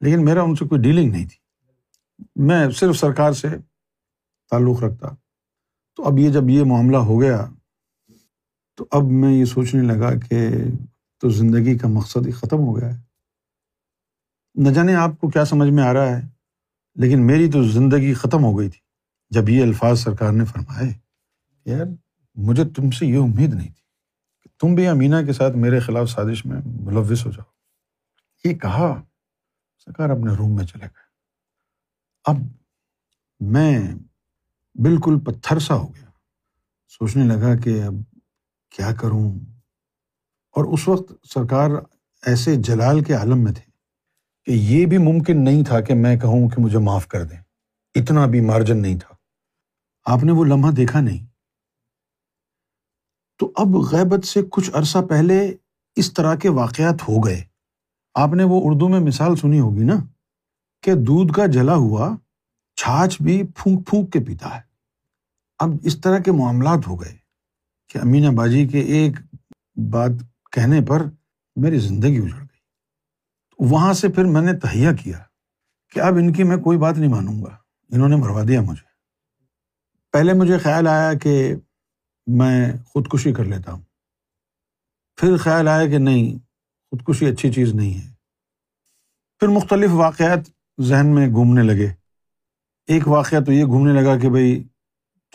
لیکن 0.01 0.25
میرا 0.25 0.43
ان 0.43 0.55
سے 0.55 0.65
کوئی 0.65 0.81
ڈیلنگ 0.81 1.11
نہیں 1.11 1.27
تھی۔ 1.27 1.37
میں 2.37 2.71
صرف 2.71 2.97
سرکار 2.97 3.33
سے 3.33 3.49
تعلق 4.51 4.83
رکھتا۔ 4.83 5.09
تو 5.97 6.05
اب 6.05 6.19
یہ 6.19 6.31
جب 6.31 6.51
یہ 6.51 6.65
معاملہ 6.65 6.97
ہو 6.97 7.21
گیا، 7.21 7.47
تو 8.75 8.87
اب 8.91 9.03
میں 9.11 9.33
یہ 9.33 9.45
سوچنے 9.45 9.83
لگا 9.83 10.19
کہ 10.19 10.49
تو 11.21 11.29
زندگی 11.29 11.79
کا 11.79 11.89
مقصد 11.89 12.27
ہی 12.27 12.33
ختم 12.33 12.57
ہو 12.57 12.81
گیا 12.81 12.99
ہے۔ 12.99 13.03
نہ 14.55 14.71
جانے 14.71 14.95
آپ 14.95 15.11
کو 15.21 15.31
کیا 15.31 15.45
سمجھ 15.45 15.71
میں 15.71 15.85
آ 15.85 15.93
رہا 15.93 16.19
ہے، 16.19 16.29
لیکن 16.95 17.27
میری 17.27 17.51
تو 17.51 17.63
زندگی 17.63 18.15
ختم 18.15 18.45
ہو 18.45 18.59
گئی 18.59 18.71
تھی۔ 18.71 18.81
جب 19.31 19.49
یہ 19.49 19.63
الفاظ 19.63 20.01
سرکار 20.01 20.33
نے 20.33 20.45
فرمائے، 20.45 20.93
یار، 21.65 21.87
مجھے 22.35 22.65
تم 22.65 22.91
سے 22.91 23.07
یہ 23.07 23.19
امید 23.19 23.55
نہیں 23.55 23.73
تھی 23.73 23.83
کہ 24.43 24.49
تم 24.59 24.75
بھی 24.75 24.87
امینا 24.87 25.23
کے 25.23 25.33
ساتھ 25.33 25.57
میرے 25.57 25.81
خلاف 25.81 26.11
سازش 26.11 26.47
میں 26.47 26.61
ملوث 26.67 27.27
ہو 27.27 27.31
جاؤ۔ 27.31 27.51
یہ 28.49 28.59
کہا، 28.59 29.03
سرکار 29.85 30.11
اپنے 30.11 30.33
روم 30.33 30.57
میں 30.57 30.65
چلے 30.65 30.85
گئے۔ 30.85 31.07
اب 32.25 32.37
میں 33.41 33.95
بالکل 34.83 35.21
پتھر 35.21 35.59
سا 35.59 35.75
ہو 35.75 35.95
گیا۔ 35.95 36.05
سوچنے 36.89 37.25
لگا 37.25 37.57
کہ 37.57 37.83
اب 37.83 37.95
کیا 38.71 38.95
کروں؟ 38.95 39.39
اور 40.53 40.65
اس 40.65 40.89
وقت 40.89 41.13
سرکار 41.33 41.71
ایسے 42.27 42.57
جلال 42.57 43.05
کے 43.05 43.13
عالم 43.13 43.45
میں 43.45 43.53
تھے 43.53 43.71
کہ 44.45 44.51
یہ 44.51 44.87
بھی 44.87 44.99
ممکن 44.99 45.45
نہیں 45.45 45.65
تھا 45.65 45.81
کہ 45.81 45.95
میں 45.95 46.17
کہوں 46.17 46.49
کہ 46.49 46.63
مجھے 46.63 46.79
معاف 46.79 47.07
کر 47.09 47.25
دیں۔ 47.25 47.39
اتنا 47.95 48.27
بھی 48.27 48.41
مارجن 48.41 48.83
نہیں 48.83 48.99
تھا۔ 48.99 49.15
آپ 50.05 50.25
نے 50.25 50.33
وہ 50.33 50.45
لمحہ 50.45 50.71
دیکھا 50.71 51.01
نہیں۔ 51.01 51.27
تو 53.39 53.53
اب 53.57 53.77
غیبت 53.77 54.25
سے 54.25 54.41
کچھ 54.51 54.71
عرصہ 54.75 54.99
پہلے 54.99 55.55
اس 55.97 56.13
طرح 56.13 56.35
کے 56.35 56.49
واقعات 56.49 57.03
ہو 57.09 57.27
گئے۔ 57.27 57.45
آپ 58.15 58.29
نے 58.29 58.45
وہ 58.45 58.61
اردو 58.65 58.89
میں 58.89 59.01
مثال 59.01 59.37
سنی 59.37 59.61
ہوگی 59.61 59.85
نا 59.85 59.95
کہ 60.83 60.95
دودھ 60.95 61.33
کا 61.33 61.47
جلا 61.47 61.75
ہوا 61.75 62.17
چھاچھ 62.77 63.23
بھی 63.23 63.43
پھونک 63.57 63.87
پھونک 63.87 64.13
کے 64.13 64.19
پیتا 64.21 64.57
ہے۔ 64.57 64.66
اب 65.59 65.69
اس 65.83 66.01
طرح 66.01 66.19
کے 66.19 66.33
معاملات 66.33 66.87
ہو 66.87 67.03
گئے 67.03 67.17
کہ 67.89 67.99
امینا 67.99 68.31
باجی 68.31 68.69
کے 68.69 68.81
ایک 68.81 69.13
بات 69.91 70.11
کہنے 70.53 70.81
پر 70.89 71.03
میری 71.57 71.79
زندگی 71.79 72.17
اجڑ 72.17 72.39
گئی۔ 72.39 72.59
وہاں 73.59 73.93
سے 73.93 74.09
پھر 74.09 74.25
میں 74.25 74.43
نے 74.43 74.53
تہیا 74.53 74.93
کیا 74.93 75.19
کہ 75.91 76.01
اب 76.01 76.15
ان 76.15 76.33
کی 76.33 76.45
میں 76.45 76.57
کوئی 76.57 76.79
بات 76.79 76.99
نہیں 76.99 77.11
مانوں 77.11 77.43
گا۔ 77.43 77.57
انہوں 77.93 78.09
نے 78.09 78.17
مروا 78.17 78.43
دیا 78.49 78.61
مجھے۔ 78.61 78.87
پہلے 80.13 80.33
مجھے 80.33 80.59
خیال 80.59 80.87
آیا 80.87 81.15
کہ 81.15 81.55
میں 82.27 82.73
خودکشی 82.87 83.33
کر 83.33 83.45
لیتا 83.45 83.73
ہوں۔ 83.73 83.83
پھر 85.17 85.37
خیال 85.37 85.69
آیا 85.69 85.87
کہ 85.87 85.99
نہیں، 85.99 86.39
خودکشی 86.91 87.27
اچھی 87.27 87.53
چیز 87.53 87.75
نہیں 87.75 87.95
ہے۔ 87.95 88.13
پھر 89.41 89.49
مختلف 89.49 89.91
واقعات 89.93 90.39
ذہن 90.83 91.07
میں 91.07 91.29
گھومنے 91.29 91.63
لگے۔ 91.63 91.89
ایک 92.87 93.09
واقعہ 93.09 93.41
تو 93.41 93.53
یہ 93.53 93.65
گھومنے 93.65 94.01
لگا 94.01 94.19
کہ 94.19 94.31
بھائی 94.31 94.65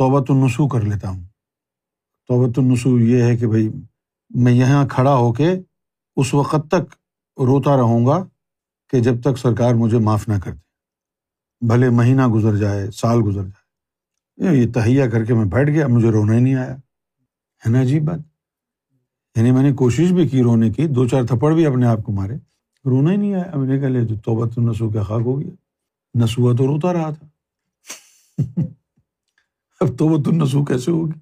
توبۃ 0.02 0.26
النسو 0.30 0.68
کر 0.68 0.82
لیتا 0.82 1.10
ہوں۔ 1.10 1.24
توبۃ 2.28 2.52
النسو 2.58 3.00
یہ 3.00 3.24
ہے 3.24 3.38
کہ 3.38 3.48
بھائی 3.48 3.70
میں 4.30 4.52
یہاں 4.52 4.88
کھڑا 4.88 5.16
ہو 5.16 5.34
کے 5.34 5.52
اس 6.16 6.34
وقت 6.34 6.68
تک 6.68 6.96
روتا 7.38 7.78
رہوں 7.78 8.06
گا 8.06 8.26
کہ 8.90 9.00
جب 9.00 9.22
تک 9.22 9.38
سرکار 9.38 9.74
مجھے 9.74 9.98
معاف 9.98 10.28
نہ 10.28 10.34
کر 10.44 10.52
دے۔ 10.52 10.60
بھلے 11.68 11.90
مہینہ 11.90 12.28
گزر 12.28 12.56
جائے، 12.56 12.92
سال 12.92 13.20
گزر 13.26 13.44
جائے۔ 13.44 14.58
یہ 14.58 14.74
تہیا 14.74 15.10
کر 15.10 15.26
کے 15.26 15.34
میں 15.34 15.46
بیٹھ 15.46 15.70
گیا، 15.70 15.88
مجھے 15.88 16.12
رونا 16.12 16.34
ہی 16.34 16.40
نہیں 16.40 16.56
آیا۔ 16.56 16.76
ہے 17.66 17.70
نا 17.70 17.82
عجیب 17.82 18.04
بات؟ 18.04 18.20
یعنی 19.36 19.52
میں 19.52 19.64
نے 19.64 19.74
کوشش 19.74 20.12
بھی 20.12 20.28
کی 20.28 20.44
رونے 20.44 20.70
کی، 20.70 20.88
دو 20.88 21.08
چار 21.08 21.24
تھپڑ 21.24 21.54
بھی 21.54 21.66
اپنے 21.66 21.86
آپ 21.86 22.00
کو 22.06 22.12
مارے، 22.12 22.36
رونا 22.86 23.12
ہی 23.12 23.18
نہیں 23.18 23.34
آیا۔ 23.34 23.58
میں 23.58 23.68
نے 23.68 23.80
کہا 23.80 23.88
لے 23.88 24.16
توبت 24.26 24.58
نسو 24.58 24.90
کیا 24.90 25.04
خاک 25.04 25.22
ہو 25.22 25.42
گیا۔ 25.42 25.52
نسوا 26.24 26.56
تو 26.56 26.68
روتا 26.68 26.94
رہا 26.94 27.12
تھا۔ 27.12 27.28
اب 29.82 29.88
توبت 29.88 30.28
النسو 30.28 30.66
کیسے 30.66 30.92
ہوگی 30.92 31.20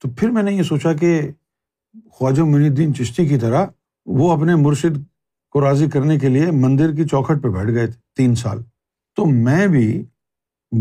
تو 0.00 0.08
پھر 0.10 0.30
میں 0.30 0.42
نے 0.42 0.52
یہ 0.52 0.62
سوچا 0.62 0.92
کہ 0.92 1.30
خواجہ 2.12 2.42
منی 2.42 2.66
الدین 2.66 2.94
چشتی 2.94 3.26
کی 3.26 3.38
طرح 3.38 3.66
وہ 4.06 4.32
اپنے 4.32 4.54
مرشد 4.54 4.98
کو 5.50 5.60
راضی 5.60 5.90
کرنے 5.90 6.18
کے 6.18 6.28
لیے 6.28 6.50
مندر 6.50 6.92
کی 6.92 7.04
چوکھٹ 7.04 7.42
پہ 7.42 7.48
بیٹھ 7.48 7.70
گئے 7.70 7.86
تھے، 7.86 8.00
تین 8.16 8.34
سال۔ 8.34 8.62
تو 9.16 9.26
میں 9.26 9.66
بھی 9.66 10.04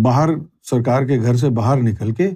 باہر 0.03 0.29
سرکار 0.63 1.03
کے 1.03 1.21
گھر 1.21 1.35
سے 1.35 1.49
باہر 1.49 1.77
نکل 1.77 2.13
کے 2.13 2.29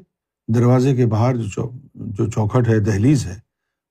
دروازے 0.48 0.96
کے 0.96 1.06
باہر 1.06 1.36
جو 1.36 1.72
جو 1.96 2.30
چوکھٹ 2.30 2.68
ہے، 2.68 2.80
دہلیز 2.80 3.25
ہے، 3.25 3.39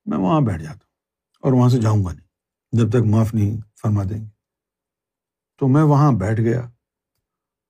میں 0.05 0.17
وہاں 0.17 0.41
بیٹھ 0.41 0.61
جاتا 0.61 0.73
ہوں 0.73 0.91
اور 1.39 1.53
وہاں 1.53 1.69
سے 1.69 1.79
جاؤں 1.79 2.05
گا 2.05 2.13
نہیں، 2.13 2.27
جب 2.71 2.89
تک 2.89 3.05
معاف 3.05 3.33
نہیں 3.33 3.57
فرما 3.81 4.03
دیں 4.03 4.21
گے۔ 4.21 4.29
تو 5.59 5.67
میں 5.67 5.83
وہاں 5.83 6.11
بیٹھ 6.11 6.41
گیا 6.41 6.61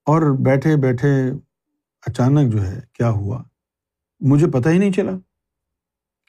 اور 0.07 0.35
بیٹھے 0.39 0.75
بیٹھے 0.75 1.31
اچانک 2.07 2.51
جو 2.51 2.65
ہے 2.65 2.81
کیا 2.93 3.09
ہوا؟ 3.09 3.43
مجھے 4.19 4.47
پتہ 4.47 4.69
ہی 4.69 4.77
نہیں 4.77 4.91
چلا 4.91 5.11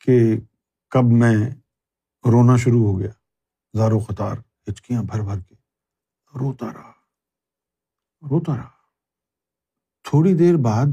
کہ 0.04 0.36
کب 0.90 1.04
میں 1.04 1.36
رونا 2.32 2.56
شروع 2.56 2.92
ہو 2.92 2.98
گیا۔ 2.98 3.10
زارو 3.76 3.98
قطار، 3.98 4.36
ہچکیاں 4.68 5.02
بھر 5.02 5.20
بھر 5.20 5.40
کے۔ 5.40 5.54
روتا 6.38 6.66
رہا۔ 6.66 6.92
روتا 8.30 8.56
رہا۔ 8.56 8.70
تھوڑی 10.04 10.34
دیر 10.34 10.54
بعد 10.56 10.86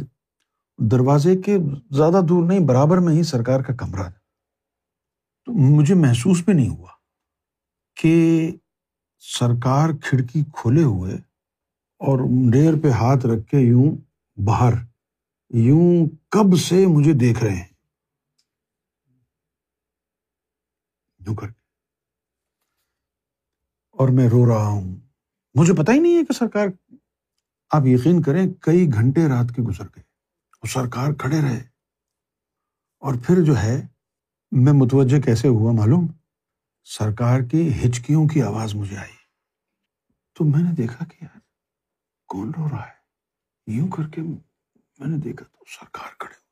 دروازے 0.78 1.36
کے 1.36 1.58
زیادہ 1.92 2.22
دور 2.30 2.48
نہیں، 2.48 2.60
برابر 2.60 2.98
میں 2.98 3.14
ہی 3.14 3.24
سرکار 3.24 3.60
کا 3.60 3.76
کمرہ 3.76 4.04
تھا۔ 4.04 4.22
تو 5.46 5.54
مجھے 5.54 5.96
محسوس 5.96 6.46
بھی 6.46 6.54
نہیں 6.54 6.70
ہوا 6.70 6.90
کہ 7.96 8.48
سرکار 9.18 9.90
کھڑکی 10.04 10.44
کھولے 10.54 10.84
ہوئے 10.84 11.16
اور 12.00 12.20
ڈیر 12.52 12.74
پہ 12.84 12.90
ہاتھ 12.90 13.26
رکھ 13.26 13.48
کے 13.48 13.58
یوں 13.58 14.11
باہر۔ 14.36 14.74
یوں 15.50 16.10
کب 16.30 16.58
سے 16.58 16.86
مجھے 16.88 17.14
دیکھ 17.14 17.44
رہے 17.44 17.56
ہیں؟ 17.56 17.68
یوں 21.20 21.36
کر۔ 21.36 21.48
اور 23.92 24.10
میں 24.10 24.30
رو 24.30 24.46
رہا 24.46 24.68
ہوں۔ 24.68 24.96
مجھے 25.54 25.74
پتا 25.74 25.92
ہی 25.92 26.00
نہیں 26.00 26.16
ہے 26.16 26.26
کہ 26.26 26.34
سرکار، 26.34 26.68
آپ 27.70 27.82
یقین 27.86 28.22
کریں، 28.22 28.54
کئی 28.54 28.88
گھنٹے 28.94 29.22
رات 29.30 29.56
کے 29.56 29.62
گزر 29.62 29.84
گئے 29.84 30.02
اور 30.54 30.68
سرکار 30.68 31.14
کھڑے 31.14 31.42
رہے۔ 31.42 31.64
اور 33.00 33.16
پھر 33.26 33.44
جو 33.46 33.58
ہے، 33.58 33.88
میں 34.52 34.74
متوجہ 34.74 35.22
کیسے 35.22 35.48
ہوا 35.48 35.72
معلوم؟ 35.72 36.08
سرکار 36.84 37.40
کی 37.52 37.70
ہچکیوں 37.70 38.28
کی 38.28 38.42
آواز 38.42 38.76
مجھے 38.76 38.98
آئی۔ 38.98 39.18
تو 40.34 40.44
میں 40.44 40.64
نے 40.64 40.76
دیکھا 40.76 41.06
کہ 41.06 41.24
یار، 41.24 41.40
کون 42.28 42.52
رو 42.58 42.70
رہا 42.70 42.88
ہے؟ 42.88 43.00
یوں 43.72 43.88
کر 43.88 44.08
کے 44.08 44.22
میں 44.22 45.08
نے 45.08 45.18
دیکھا 45.18 45.46
تو 45.46 45.63
سرکار 45.68 46.16
کھڑے 46.20 46.34
ہوئے 46.34 46.50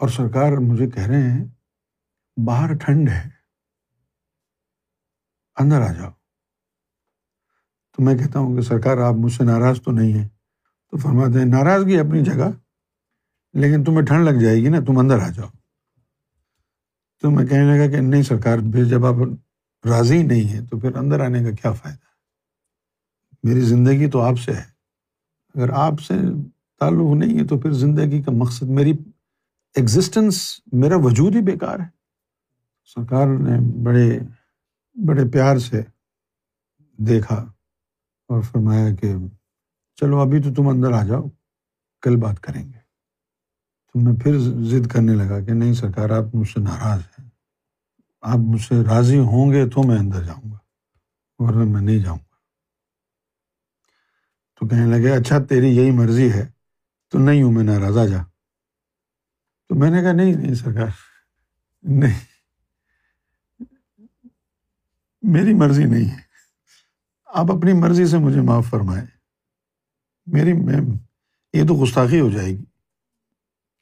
اور 0.00 0.08
سرکار 0.08 0.52
مجھے 0.52 0.90
کہہ 0.90 1.06
رہے 1.06 1.22
ہیں، 1.22 1.44
باہر 2.46 2.74
ٹھنڈ 2.74 3.08
ہے، 3.08 3.28
اندر 5.56 5.80
آ 5.80 5.92
جاؤ۔ 5.92 6.10
تو 7.92 8.02
میں 8.04 8.18
کہتا 8.18 8.38
ہوں 8.38 8.56
کہ 8.56 8.60
سرکار 8.60 8.98
آپ 8.98 9.14
مجھ 9.14 9.32
سے 9.32 9.44
ناراض 9.44 9.82
تو 9.82 9.90
نہیں 9.90 10.12
ہیں۔ 10.12 10.28
تو 10.90 10.96
فرماتے 10.96 11.38
ہیں، 11.38 11.46
ناراضگی 11.46 11.98
اپنی 11.98 12.24
جگہ، 12.24 12.50
لیکن 13.52 13.84
تمہیں 13.84 14.02
ٹھنڈ 14.02 14.28
لگ 14.28 14.42
جائے 14.42 14.56
گی 14.56 14.68
نا، 14.68 14.78
تم 14.86 14.98
اندر 14.98 15.18
آ 15.18 15.28
جاؤ۔ 15.28 15.48
تو 17.20 17.30
میں 17.30 17.46
کہنے 17.46 17.78
لگا 17.78 17.90
کہ 17.90 18.00
نہیں 18.00 18.22
سرکار، 18.22 18.58
پھر 18.58 18.84
جب 18.84 19.06
آپ 19.06 19.14
راضی 19.84 20.22
نہیں 20.22 20.48
ہیں 20.48 20.66
تو 20.66 20.80
پھر 20.80 20.96
اندر 20.96 21.20
آنے 21.20 21.44
کا 21.44 21.50
کیا 21.50 21.72
فائدہ 21.72 22.06
میری 23.42 23.60
زندگی 23.60 24.10
تو 24.10 24.20
آپ 24.20 24.38
سے 24.38 24.52
ہے۔ 24.52 24.77
اگر 25.54 25.70
آپ 25.70 26.00
سے 26.00 26.14
تعلق 26.80 27.16
نہیں 27.16 27.38
ہے 27.38 27.46
تو 27.46 27.58
پھر 27.58 27.72
زندگی 27.72 28.22
کا 28.22 28.32
مقصد 28.32 28.62
میری 28.62 28.92
ایگزسٹنس 29.74 30.60
میرا 30.72 30.96
وجود 30.96 31.36
ہی 31.36 31.40
بیکار 31.40 31.78
ہے۔ 31.78 31.86
سرکار 32.84 33.26
نے 33.26 33.84
بڑے 33.84 34.18
بڑے 34.94 35.24
پیار 35.32 35.58
سے 35.58 35.82
دیکھا 36.98 37.34
اور 38.28 38.42
فرمایا 38.42 38.94
کہ 38.94 39.14
چلو 39.96 40.20
ابھی 40.20 40.42
تو 40.42 40.54
تم 40.54 40.68
اندر 40.68 40.92
آ 40.92 41.04
جاؤ، 41.04 41.24
کل 42.02 42.16
بات 42.16 42.40
کریں 42.40 42.64
گے۔ 42.64 42.78
تو 43.92 43.98
میں 43.98 44.16
پھر 44.16 44.38
ضد 44.38 44.86
کرنے 44.86 45.14
لگا 45.14 45.40
کہ 45.40 45.52
نہیں 45.52 45.72
سرکار، 45.72 46.10
آپ 46.10 46.34
مجھ 46.34 46.48
سے 46.48 46.60
ناراض 46.60 47.00
ہیں۔ 47.18 47.30
آپ 48.22 48.38
مجھ 48.38 48.62
سے 48.62 48.74
راضی 48.84 49.18
ہوں 49.18 49.52
گے 49.52 49.68
تو 49.68 49.82
میں 49.82 49.98
اندر 49.98 50.22
جاؤں 50.22 50.50
گا، 50.50 50.58
ورنہ 51.38 51.64
میں 51.64 51.82
نہیں 51.82 51.98
جاؤں۔ 51.98 52.18
گا 52.18 52.27
تو 54.58 54.68
کہنے 54.68 54.98
لگے 54.98 55.12
اچھا 55.12 55.38
تیری 55.44 55.76
یہی 55.76 55.90
مرضی 55.90 56.32
ہے، 56.32 56.50
تو 57.08 57.18
نہیں 57.18 57.42
ہوں 57.42 57.52
میں 57.52 57.64
ناراض، 57.64 57.98
آ 57.98 58.06
جا۔ 58.06 58.22
تو 59.68 59.74
میں 59.74 59.90
نے 59.90 60.02
کہا، 60.02 60.12
نہیں 60.12 60.34
نہیں 60.34 60.54
سرکار، 60.54 60.88
نہیں۔ 61.82 62.20
میری 65.22 65.54
مرضی 65.54 65.84
نہیں 65.84 66.10
ہے۔ 66.10 66.20
آپ 67.26 67.46
اپنی 67.50 67.72
مرضی 67.72 68.06
سے 68.06 68.18
مجھے 68.18 68.40
معاف 68.40 68.66
فرمائیں۔ 68.66 69.06
میری، 70.26 70.52
میں، 70.52 70.80
یہ 71.52 71.62
تو 71.68 71.84
گستاخی 71.84 72.20
ہو 72.20 72.30
جائے 72.30 72.48
گی۔ 72.48 72.64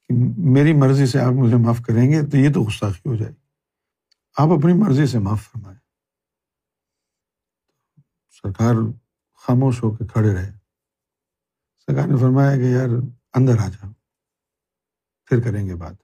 کہ 0.09 0.15
میری 0.39 0.73
مرضی 0.73 1.07
سے 1.07 1.21
آپ 1.21 1.33
مجھے 1.33 1.57
معاف 1.57 1.81
کریں 1.87 2.11
گے، 2.11 2.23
تو 2.23 2.37
یہ 2.37 2.53
تو 2.53 2.65
گستاخی 2.65 3.09
ہو 3.09 3.17
جائے 3.17 3.33
گی۔ 3.33 3.47
آپ 4.39 4.49
اپنی 4.49 4.73
مرضی 4.73 5.07
سے 5.07 5.19
معاف 5.19 5.43
فرمائیں۔ 5.43 5.79
سرکار 8.31 8.75
خاموش 9.35 9.83
ہو 9.83 9.97
کے 9.97 10.07
کھڑے 10.07 10.35
رہے۔ 10.35 10.56
سرکار 11.89 12.07
نے 12.07 12.17
فرمایا 12.17 12.57
کہ 12.57 12.63
یار 12.63 12.89
اندر 13.35 13.59
آ 13.59 13.69
جاؤ 13.69 13.93
پھر 15.27 15.41
کریں 15.41 15.67
گے 15.67 15.75
بات۔ 15.75 15.97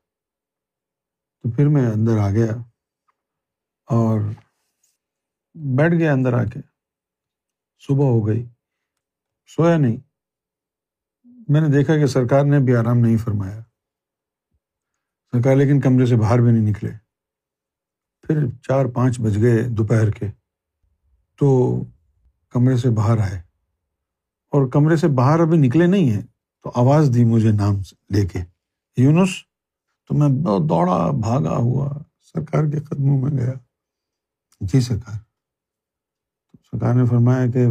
تو 1.40 1.50
پھر 1.50 1.68
میں 1.68 1.86
اندر 1.86 2.18
آ 2.18 2.30
گیا 2.30 2.52
اور 3.86 4.20
بیٹھ 5.54 5.94
گیا 5.94 6.12
اندر 6.12 6.32
آ 6.32 6.44
کے۔ 6.44 6.60
صبح 7.78 8.04
ہو 8.04 8.26
گئی، 8.26 8.46
سویا 9.46 9.76
نہیں۔ 9.76 9.96
میں 11.48 11.60
نے 11.60 11.68
دیکھا 11.68 11.96
کہ 11.96 12.06
سرکار 12.06 12.44
نے 12.44 12.58
بھی 12.58 12.76
آرام 12.76 12.98
نہیں 12.98 13.16
فرمایا۔ 13.16 13.60
سرکار 15.32 15.56
لیکن 15.56 15.80
کمرے 15.80 16.06
سے 16.06 16.16
باہر 16.16 16.38
بھی 16.38 16.50
نہیں 16.52 16.70
نکلے۔ 16.70 16.90
پھر 18.22 18.36
چار 18.62 18.86
پانچ 18.86 19.20
بج 19.20 19.36
گئے 19.36 19.68
دوپہر 19.68 20.10
کے، 20.10 20.26
تو 21.36 21.48
کمرے 22.50 22.76
سے 22.76 22.90
باہر 22.90 23.18
آئے۔ 23.18 23.51
اور 24.52 24.68
کمرے 24.68 24.97
سے 24.97 25.09
باہر 25.09 25.40
ابھی 25.40 25.59
نکلے 25.59 25.87
نہیں 25.87 26.11
ہیں، 26.11 26.23
تو 26.62 26.73
آواز 26.75 27.11
دی 27.14 27.25
مجھے 27.25 27.52
نام 27.52 27.75
لے 28.11 28.26
کے۔ 28.26 28.38
یونس، 28.97 29.28
تو 30.09 30.14
میں 30.14 30.28
بہت 30.28 30.62
دوڑا، 30.68 31.11
بھاگا 31.11 31.56
ہوا، 31.56 32.02
سرکار 32.21 32.64
کے 32.64 32.80
قدموں 32.80 33.21
میں 33.23 33.38
گیا۔ 33.38 33.52
جی 34.61 34.80
سرکار۔ 34.80 35.18
سرکار 36.73 36.94
نے 36.94 37.06
فرمایا 37.06 37.47
کہ 37.47 37.66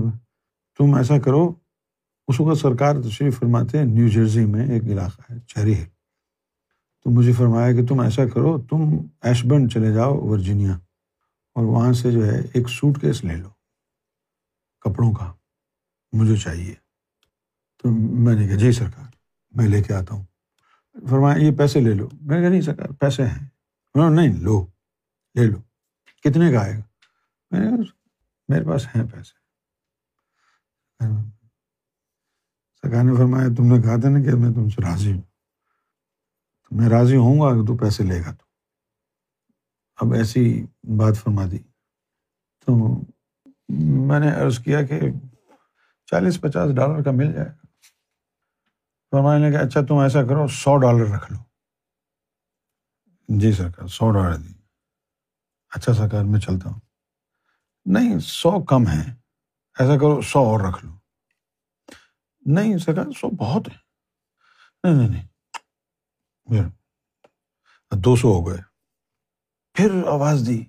تم 0.78 0.94
ایسا 0.94 1.20
کرو، 1.20 1.54
اس 2.28 2.42
وقت 2.42 2.60
سرکار 2.60 2.96
تشریف 3.02 3.40
فرماتے 3.40 3.78
ہیں، 3.78 3.86
نیو 3.86 4.08
جرسی 4.08 4.46
میں 4.46 4.68
ایک 4.68 4.84
علاقہ 4.84 5.34
ہے 5.34 5.40
چیری 5.40 5.80
ہل۔ 5.80 5.86
تو 7.04 7.10
مجھے 7.10 7.34
فرمایا 7.34 7.76
کہ 7.76 7.86
تم 7.86 8.00
ایسا 8.00 8.28
کرو، 8.28 8.62
تم 8.62 8.80
ایشبنڈ 9.22 9.72
چلے 9.72 9.94
جاؤ، 9.94 10.20
ورجینیا۔ 10.20 10.80
اور 11.56 11.64
وہاں 11.64 11.94
سے 11.94 12.12
جو 12.12 12.26
ہے، 12.26 12.42
ایک 12.54 12.70
سوٹ 12.70 13.02
کیس 13.02 13.24
لے 13.24 13.36
لو، 13.36 13.50
کپڑوں 14.82 15.12
کا۔ 15.12 15.34
مجھے 16.14 16.36
چاہیے۔ 16.36 16.76
تو 17.78 17.92
میں 17.96 18.36
نے 18.36 18.48
کہا 18.48 18.56
جی 18.56 18.72
سرکار، 18.72 19.06
میں 19.52 19.68
لے 19.68 19.84
کے 19.84 19.94
آتا 19.94 20.16
ہوں۔ 20.16 20.24
فرمایا، 21.10 21.38
یہ 21.38 21.58
پیسے 21.58 21.80
لے 21.80 21.94
لو۔ 21.94 22.10
میں 22.22 22.36
نے 22.36 22.42
کہا، 22.42 22.52
نہیں 22.52 22.62
سرکار، 22.62 22.88
پیسے 22.88 23.26
ہیں۔ 23.26 23.50
نہیں، 24.10 24.42
لو، 24.42 24.66
لے 25.36 25.46
لو۔ 25.46 25.58
کتنے 26.24 26.52
کا 26.52 26.60
آئے 26.60 26.74
گا؟ 26.74 26.82
میں 27.52 27.60
نے 27.60 27.70
کہا، 27.70 28.10
میرے 28.48 28.66
پاس 28.66 28.88
ہیں 28.88 29.04
پیسے۔ 29.04 29.42
سرکار 32.82 33.04
نے 33.04 33.16
فرمایا، 33.18 33.48
تم 33.58 33.76
نے 33.76 33.82
کہا 33.82 34.00
تھا 34.00 34.10
نا 34.10 34.24
کہ 34.24 34.36
میں 34.36 34.54
تم 34.54 34.70
سے 34.70 34.82
راضی 34.82 35.14
ہوں۔ 35.14 35.22
میں 36.72 36.90
راضی 36.90 37.16
ہوں 37.16 37.40
گا 37.40 37.56
کہ 37.56 37.66
تو 37.66 37.78
پیسے 37.78 38.04
لے 38.04 38.20
گا 38.20 38.32
تو۔ 38.32 38.46
اب 39.96 40.14
ایسی 40.14 40.66
بات 40.84 41.18
فرما 41.18 41.46
دی۔ 41.52 41.60
تو 42.66 43.02
میں 43.70 44.20
نے 44.20 44.32
عرض 44.32 44.60
کیا 44.60 44.82
کہ 44.82 45.00
چالیس 46.12 46.42
پچاس 46.42 46.76
ڈالر 46.76 47.04
کا 47.04 47.12
مل 47.12 47.34
جائے۔ 47.34 47.48
گا 47.48 47.66
فرمانے 49.12 49.50
لگا 49.50 49.60
اچھا 49.60 49.82
تم 49.88 49.96
ایسا 49.96 50.24
کرو، 50.24 50.48
سو 50.48 50.78
ڈالر 50.78 51.16
رکھ 51.16 51.32
لو۔ 51.32 51.38
جی 53.40 53.52
سرکار، 53.52 53.88
سو 53.88 54.12
ڈالر 54.12 54.36
دی۔ 54.36 54.54
اچھا 55.70 55.94
سرکار، 55.94 56.24
میں 56.24 56.40
چلتا 56.40 56.70
ہوں۔ 56.70 56.80
نہیں، 57.86 58.20
سو 58.20 58.64
کم 58.64 58.88
ہے 58.88 59.12
ایسا 59.80 59.96
کرو، 59.96 60.22
سو 60.22 60.40
اور 60.40 60.60
رکھ 60.60 60.86
لو۔ 60.86 60.92
نہیں 62.46 62.78
سرکار، 62.78 63.06
سو 63.20 63.30
بہت 63.30 63.68
ہے 63.68 63.78
نہیں 64.84 65.08
نہیں 65.08 65.28
نہیں۔ 66.46 66.70
دو 67.92 68.16
سو 68.16 68.28
ہو 68.28 68.48
گئے۔ 68.48 68.58
پھر 69.74 70.08
آواز 70.08 70.44
دی۔ 70.48 70.66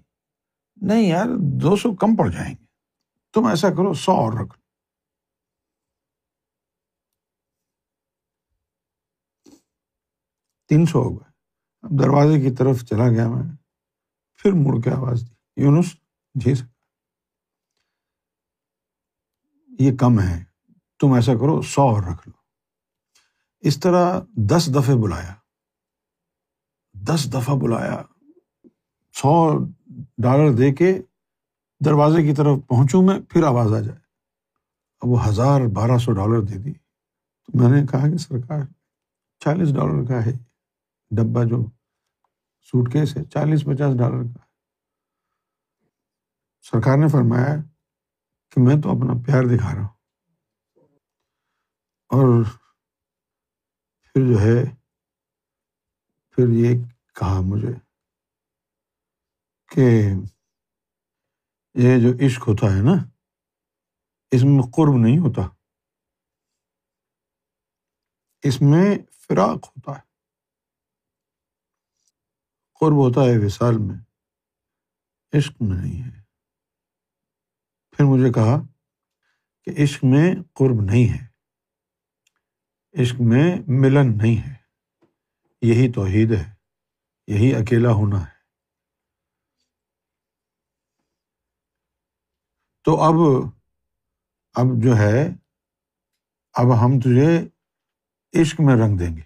نہیں 0.77 1.09
یار، 1.09 1.27
دو 1.61 1.77
سو 1.77 1.95
کم 1.95 2.17
پڑ 2.17 2.29
جائیں 2.29 2.55
گے۔ 2.61 2.65
تم 3.33 3.47
ایسا 3.47 3.69
کرو، 3.71 3.95
سو 3.95 4.13
اور 4.13 4.33
رکھ 4.33 4.59
لو۔ 4.59 4.62
تین 10.73 10.87
سو 10.87 10.99
ہو 10.99 11.11
گئے۔ 11.11 11.33
اب 11.83 11.91
دروازے 11.91 12.41
کی 12.41 12.51
طرف 12.51 12.85
چلا 12.85 13.09
گیا 13.09 13.29
میں۔ 13.29 13.57
پھر 14.35 14.53
مڑ 14.53 14.81
کے 14.81 14.91
آواز 14.91 15.31
دی، 15.31 15.63
یونس 15.63 15.97
جی 16.35 16.55
سر 16.55 16.67
یہ 19.79 19.97
کم 19.97 20.21
ہے، 20.21 20.45
تم 21.01 21.13
ایسا 21.13 21.33
کرو، 21.35 21.63
سو 21.63 21.83
اور 21.83 22.03
رکھ 22.03 22.29
لو۔ 22.29 22.41
اس 23.61 23.81
طرح 23.81 24.21
دس 24.37 24.71
دفعے 24.75 24.95
بلایا۔ 24.97 25.35
دس 26.93 27.35
دفعہ 27.35 27.57
بلایا۔ 27.57 28.03
سو 29.13 29.59
ڈالر 30.19 30.53
دے 30.53 30.75
کے 30.75 31.03
دروازے 31.85 32.23
کی 32.23 32.35
طرف 32.35 32.59
پہنچوں 32.69 33.03
میں، 33.03 33.21
پھر 33.29 33.45
آواز 33.45 33.73
آ 33.73 33.81
جائے۔ 33.81 33.99
اب 35.01 35.09
وہ 35.09 35.29
ہزار 35.29 35.61
بارہ 35.61 35.99
سو 35.99 36.13
ڈالر 36.13 36.41
دے 36.41 36.59
دی۔ 36.59 36.73
تو 37.45 37.59
میں 37.59 37.81
نے 37.81 37.87
کہا 37.87 38.11
کہ 38.11 38.17
سرکار، 38.17 38.61
چالیس 39.41 39.75
ڈالر 39.75 40.05
کا 40.09 40.27
ہے۔ 40.27 40.52
ڈبا 41.17 41.45
جو 41.45 41.71
سوٹ 42.63 42.93
کیس 42.93 43.17
ہے، 43.17 43.25
چالیس 43.25 43.65
پچاس 43.65 43.99
ڈالر 43.99 44.23
کا 44.23 44.47
سرکار 46.63 46.99
نے 46.99 47.09
فرمایا 47.09 47.57
کہ 48.51 48.61
میں 48.61 48.83
تو 48.83 48.91
اپنا 48.91 49.13
پیار 49.27 49.43
دکھا 49.43 49.75
رہا 49.75 49.81
ہوں۔ 49.81 49.89
اور 52.11 52.45
پھر 54.03 54.21
جو 54.29 54.41
ہے، 54.41 54.77
پھر 56.31 56.49
یہ 56.49 56.85
کہا 57.15 57.41
مجھے 57.41 57.73
کہ 59.67 60.13
یہ 61.75 61.91
جو 62.03 62.27
عشق 62.27 62.49
ہوتا 62.49 62.67
ہے 62.67 62.83
نا، 62.83 63.05
اس 64.31 64.45
میں 64.45 64.63
قرب 64.63 64.97
نہیں 64.97 65.19
ہوتا۔ 65.19 65.43
اس 68.43 68.63
میں 68.63 68.99
فراق 69.11 69.65
ہوتا 69.67 69.93
ہے 69.93 70.13
قرب 72.83 72.95
ہوتا 72.95 73.21
ہے 73.21 73.47
وصال 73.47 73.79
میں 73.79 73.97
عشق 75.39 75.63
میں 75.63 75.77
نہیں 75.83 76.03
ہے۔ 76.03 76.23
پھر 77.91 78.05
مجھے 78.05 78.33
کہا 78.33 78.63
کہ 79.65 79.83
عشق 79.83 80.05
میں 80.05 80.35
قرب 80.53 80.81
نہیں 80.83 81.13
ہے۔ 81.13 81.27
عشق 83.03 83.15
میں 83.21 83.57
ملن 83.67 84.19
نہیں 84.19 84.49
ہے۔ 84.49 84.55
یہی 85.63 85.93
توحید 85.93 86.33
ہے۔ 86.33 86.55
یہی 87.27 87.55
اکیلا 87.55 87.91
ہونا 87.91 88.21
ہے۔ 88.21 88.39
تو 92.85 93.01
اب 93.01 93.15
اب 94.53 94.67
جو 94.83 94.97
ہے، 94.97 95.29
اب 96.53 96.85
ہم 96.85 97.01
تجھے 97.01 97.49
عشق 98.43 98.61
میں 98.61 98.75
رنگ 98.75 98.99
دیں 98.99 99.17
گے۔ 99.17 99.23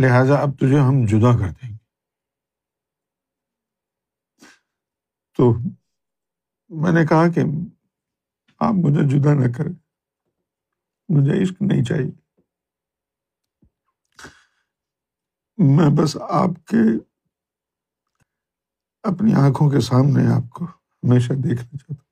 لہذا 0.00 0.34
اب 0.34 0.56
تجھے 0.56 0.78
ہم 0.78 1.06
جدا 1.06 1.38
کر 1.38 1.50
دیں 1.50 1.70
گے۔ 1.70 1.81
تو 5.36 5.54
میں 6.68 6.92
نے 6.92 7.06
کہا 7.06 7.28
کہ 7.32 7.40
آپ 8.58 8.74
مجھے 8.74 9.08
جدا 9.08 9.34
نہ 9.34 9.52
کریں۔ 9.56 9.72
مجھے 11.08 11.42
عشق 11.42 11.62
نہیں 11.62 11.84
چاہیے۔ 11.84 12.10
میں 15.58 15.90
بس 15.98 16.16
آپ 16.16 16.66
کے 16.66 16.76
اپنی 19.02 19.34
آنکھوں 19.34 19.70
کے 19.70 19.80
سامنے 19.80 20.26
آپ 20.26 20.50
کو 20.50 20.64
ہمیشہ 20.64 21.32
دیکھنا 21.32 21.78
چاہتا 21.78 21.94
ہوں۔ 21.94 22.02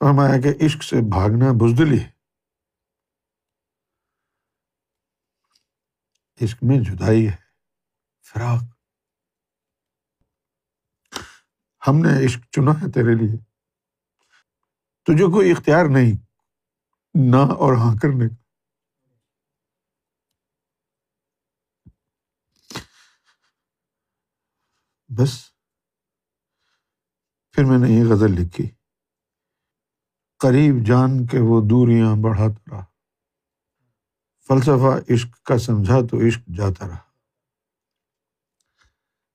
فرمایا 0.00 0.40
کہ 0.40 0.64
عشق 0.66 0.82
سے 0.82 0.96
بھاگنا 1.08 1.52
بزدلی 1.52 2.00
ہے۔ 2.00 2.17
عشق 6.40 6.62
میں 6.62 6.78
جدائی 6.78 7.28
ہے 7.28 7.36
فراق 8.24 8.62
ہم 11.88 11.98
نے 11.98 12.26
عشق 12.26 12.44
چنا 12.50 12.72
ہے 12.72 12.90
تیرے 12.92 13.14
لیے 13.14 13.36
تجھے 15.06 15.24
کوئی 15.24 15.50
اختیار 15.50 15.84
نہیں 15.84 16.16
نہ 17.14 17.36
اور 17.36 17.76
ہاں 17.76 17.94
کرنے 18.02 18.28
کا 18.28 18.34
بس 25.10 25.30
پھر 27.52 27.64
میں 27.64 27.78
نے 27.78 27.88
یہ 27.88 28.04
غزل 28.04 28.40
لکھی 28.40 28.70
قریب 30.40 30.86
جان 30.86 31.26
کے 31.26 31.38
وہ 31.40 31.60
دوریاں 31.70 32.14
بڑھاتا 32.16 32.70
رہا 32.70 32.84
فلسفہ 34.48 35.12
عشق 35.12 35.42
کا 35.42 35.58
سمجھا 35.58 35.98
تو 36.10 36.26
عشق 36.26 36.48
جاتا 36.56 36.88
رہا۔ 36.88 36.98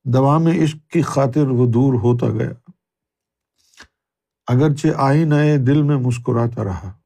دوا 0.06 0.38
میں 0.38 0.64
عشق 0.64 0.92
کی 0.92 1.02
خاطر 1.02 1.48
وہ 1.48 1.66
دور 1.72 1.94
ہوتا 1.94 2.28
گیا۔ 2.28 2.72
اگرچہ 4.48 4.88
آئی 4.98 5.24
نئے 5.24 5.58
دل 5.58 5.82
میں 5.82 5.98
مسکراتا 5.98 6.64
رہا۔ 6.64 7.00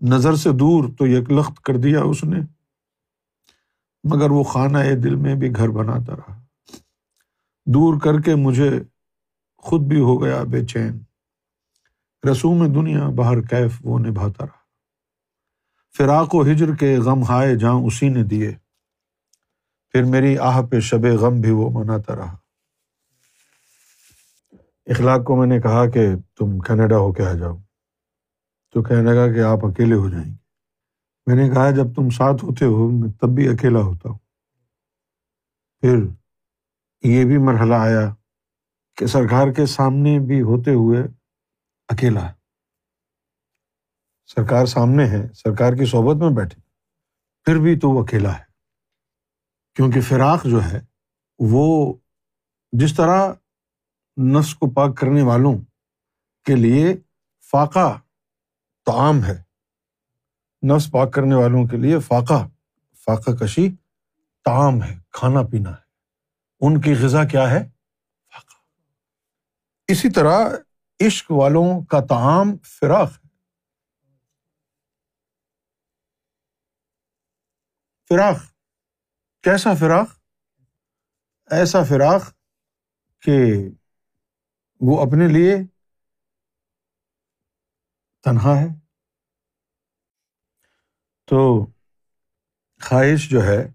نظر 0.00 0.34
سے 0.34 0.50
دور 0.52 0.84
تو 0.98 1.06
یکلخت 1.06 1.60
کر 1.60 1.74
دیا 1.76 2.02
اس 2.02 2.24
نے، 2.24 2.40
مگر 4.04 4.30
وہ 4.30 4.42
خانہ 4.42 4.78
دل 5.02 5.14
میں 5.14 5.34
بھی 5.34 5.50
گھر 5.56 5.68
بناتا 5.68 6.16
رہا۔ 6.16 6.40
دور 7.66 8.00
کر 8.00 8.20
کے 8.20 8.34
مجھے 8.34 8.70
خود 9.56 9.80
بھی 9.80 10.00
ہو 10.00 10.22
گیا 10.22 10.42
بے 10.42 10.66
چین۔ 10.66 11.02
رسوم 12.30 12.72
دنیا 12.72 13.08
باہر 13.08 13.40
کیف 13.40 13.72
وہ 13.84 13.98
نبھاتا 13.98 14.44
رہا۔ 14.46 14.59
فراق 15.96 16.34
و 16.34 16.42
ہجر 16.42 16.74
کے 16.74 16.96
غم 16.96 17.22
ہائے 17.22 17.56
جہاں 17.56 17.74
اسی 17.74 18.08
نے 18.08 18.22
دیے۔ 18.22 18.54
پھر 19.92 20.04
میری 20.04 20.38
آہ 20.38 20.62
پہ 20.62 20.80
شب 20.80 21.04
غم 21.04 21.40
بھی 21.40 21.50
وہ 21.50 21.70
مناتا 21.70 22.16
رہا۔ 22.16 22.36
اخلاق 24.86 25.24
کو 25.24 25.36
میں 25.36 25.46
نے 25.46 25.60
کہا 25.60 25.90
کہ 25.90 26.06
تم 26.38 26.58
کینیڈا 26.58 26.96
ہو 26.96 27.12
کے 27.12 27.22
آ 27.22 27.32
جاؤ۔ 27.32 27.56
تو 28.70 28.82
کہنے 28.82 29.02
لگا 29.02 29.32
کہ 29.32 29.40
آپ 29.40 29.58
اکیلے 29.62 29.94
ہو 29.94 30.08
جائیں 30.08 30.24
گے۔ 30.24 30.36
میں 31.26 31.36
نے 31.36 31.54
کہا 31.54 31.70
جب 31.70 31.84
تم 31.96 32.10
ساتھ 32.10 32.44
ہوتے 32.44 32.64
ہو 32.64 32.90
میں 32.90 33.08
تب 33.12 33.28
بھی 33.28 33.48
اکیلا 33.48 33.80
ہوتا 33.80 34.08
ہوں۔ 34.08 34.18
پھر 35.80 35.96
یہ 37.02 37.24
بھی 37.24 37.38
مرحلہ 37.38 37.74
آیا 37.74 38.14
کہ 38.96 39.06
سرکار 39.06 39.52
کے 39.52 39.66
سامنے 39.66 40.18
بھی 40.18 40.42
ہوتے 40.42 40.70
ہوئے 40.70 41.02
اکیلا۔ 41.88 42.32
سرکار 44.30 44.66
سامنے 44.66 45.06
ہے، 45.06 45.32
سرکار 45.32 45.72
کی 45.72 45.86
صحبت 45.86 46.16
میں 46.16 46.36
بیٹھے 46.36 46.60
پھر 47.44 47.58
بھی 47.58 47.78
تو 47.78 47.90
وہ 47.90 48.02
اکیلا 48.02 48.38
ہے۔ 48.38 48.44
کیونکہ 49.74 50.00
فراق 50.00 50.44
جو 50.44 50.64
ہے، 50.64 50.80
وہ 51.38 51.94
جس 52.72 52.96
طرح 52.96 53.32
نفس 54.22 54.54
کو 54.54 54.70
پاک 54.70 54.96
کرنے 54.96 55.22
والوں 55.22 55.58
کے 56.44 56.56
لیے 56.56 56.96
فاقہ 57.50 57.98
تعام 58.86 59.24
ہے، 59.24 59.42
نفس 60.66 60.90
پاک 60.90 61.12
کرنے 61.12 61.34
والوں 61.34 61.66
کے 61.66 61.76
لیے 61.76 61.98
فاقہ 61.98 62.48
فاقہ 63.04 63.30
کشی 63.30 63.70
تعام 64.44 64.82
ہے، 64.82 64.98
کھانا 65.10 65.42
پینا 65.42 65.70
ہے۔ 65.70 65.90
ان 66.60 66.80
کی 66.80 66.94
غذا 66.94 67.24
کیا 67.24 67.50
ہے؟ 67.50 67.68
فاقہ۔ 68.32 68.56
اسی 69.88 70.10
طرح 70.10 70.48
عشق 71.06 71.30
والوں 71.30 71.84
کا 71.84 72.00
تعام 72.00 72.56
فراق 72.56 73.12
ہے 73.12 73.30
فراق 78.10 78.36
کیسا 79.42 79.74
فراق 79.74 80.06
ایسا 81.50 81.82
فراق 81.82 82.22
کہ 83.22 83.42
وہ 84.80 85.02
اپنے 85.02 85.28
لیے 85.28 85.56
تنہا 88.22 88.60
ہے۔ 88.60 88.68
تو 91.24 91.66
خواہش 92.82 93.30
جو 93.30 93.42
ہے 93.42 93.72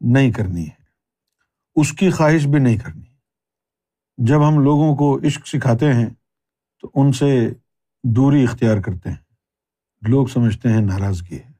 نہیں 0.00 0.32
کرنی 0.32 0.68
ہے۔ 0.68 0.84
اس 1.74 1.92
کی 1.92 2.10
خواہش 2.10 2.46
بھی 2.46 2.58
نہیں 2.58 2.78
کرنی۔ 2.78 3.14
جب 4.16 4.48
ہم 4.48 4.54
لوگوں 4.64 4.96
کو 4.96 5.26
عشق 5.26 5.46
سکھاتے 5.46 5.86
ہیں 5.86 6.10
تو 6.80 6.90
ان 6.94 7.12
سے 7.12 7.54
دوری 8.04 8.44
اختیار 8.44 8.82
کرتے 8.82 9.08
ہیں۔ 9.10 9.24
لوگ 10.08 10.26
سمجھتے 10.26 10.68
ہیں 10.68 10.80
ناراضگی 10.80 11.38
ہے۔ 11.38 11.55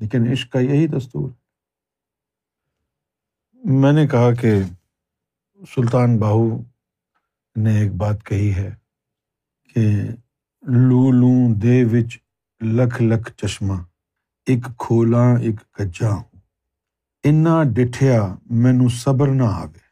لیکن 0.00 0.30
عشق 0.30 0.52
کا 0.52 0.60
یہی 0.60 0.86
دستور 0.86 1.30
میں 3.64 3.92
نے 3.92 4.06
کہا 4.06 4.34
کہ 4.34 4.62
سلطان 5.74 6.16
باہو 6.18 6.62
نے 7.56 7.78
ایک 7.80 7.92
بات 7.92 8.24
کہی 8.26 8.54
ہے 8.54 8.74
کہ 9.74 10.02
لو 10.62 11.10
لوں 11.10 11.54
دے 11.54 11.84
وچ 11.84 12.18
لکھ 12.60 13.02
لکھ 13.02 13.32
چشمہ، 13.36 13.74
ایک 14.46 14.64
کھولا 14.78 15.24
ایک 15.36 15.72
کجا 15.72 16.10
ہوں۔ 16.10 16.38
انا 17.24 17.62
ڈٹھیا 17.62 18.34
مینو 18.50 18.88
صبر 18.88 19.28
نہ 19.28 19.42
آگے 19.42 19.84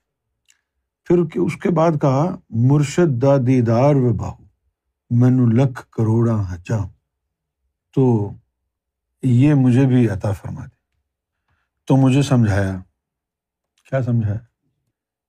پھر 1.04 1.38
اس 1.40 1.56
کے 1.56 1.70
بعد 1.70 1.90
کہا، 2.00 2.36
مرشد 2.50 3.22
دا 3.22 3.36
دیدار 3.46 3.94
و 3.94 4.12
باہو 4.12 4.44
مینو 5.10 5.46
لکھ 5.46 5.90
کروڑا 5.90 6.54
ہجا 6.54 6.76
ہوں۔ 6.76 6.90
تو 7.94 8.32
یہ 9.22 9.54
مجھے 9.54 9.86
بھی 9.86 10.08
عطا 10.08 10.32
فرما 10.32 10.64
دے۔ 10.64 10.76
تو 11.86 11.96
مجھے 11.96 12.22
سمجھایا۔ 12.22 12.80
کیا 13.90 14.02
سمجھایا؟ 14.02 14.38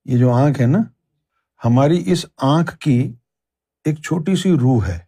یہ 0.04 0.18
جو 0.18 0.32
آنکھ 0.32 0.60
ہے 0.60 0.66
نا، 0.66 0.78
ہماری 1.64 2.02
اس 2.06 2.26
آنکھ 2.36 2.78
کی 2.78 3.12
ایک 3.84 4.02
چھوٹی 4.02 4.36
سی 4.36 4.52
روح 4.52 4.86
ہے۔ 4.86 4.98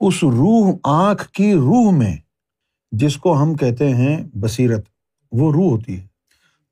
اس 0.00 0.24
روح، 0.24 0.76
آنکھ 0.84 1.28
کی 1.28 1.52
روح 1.54 1.92
میں 1.92 2.16
جس 2.92 3.16
کو 3.16 3.42
ہم 3.42 3.54
کہتے 3.54 3.94
ہیں 3.94 4.28
بصیرت، 4.34 4.86
وہ 5.32 5.52
روح 5.52 5.70
ہوتی 5.70 6.00
ہے۔ 6.00 6.06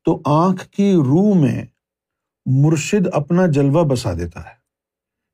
تو 0.05 0.21
آنکھ 0.25 0.67
کی 0.67 0.93
روح 0.93 1.35
میں 1.41 1.65
مرشد 2.45 3.07
اپنا 3.13 3.45
جلوہ 3.47 3.83
بسا 3.83 4.13
دیتا 4.13 4.39
ہے۔ 4.43 4.59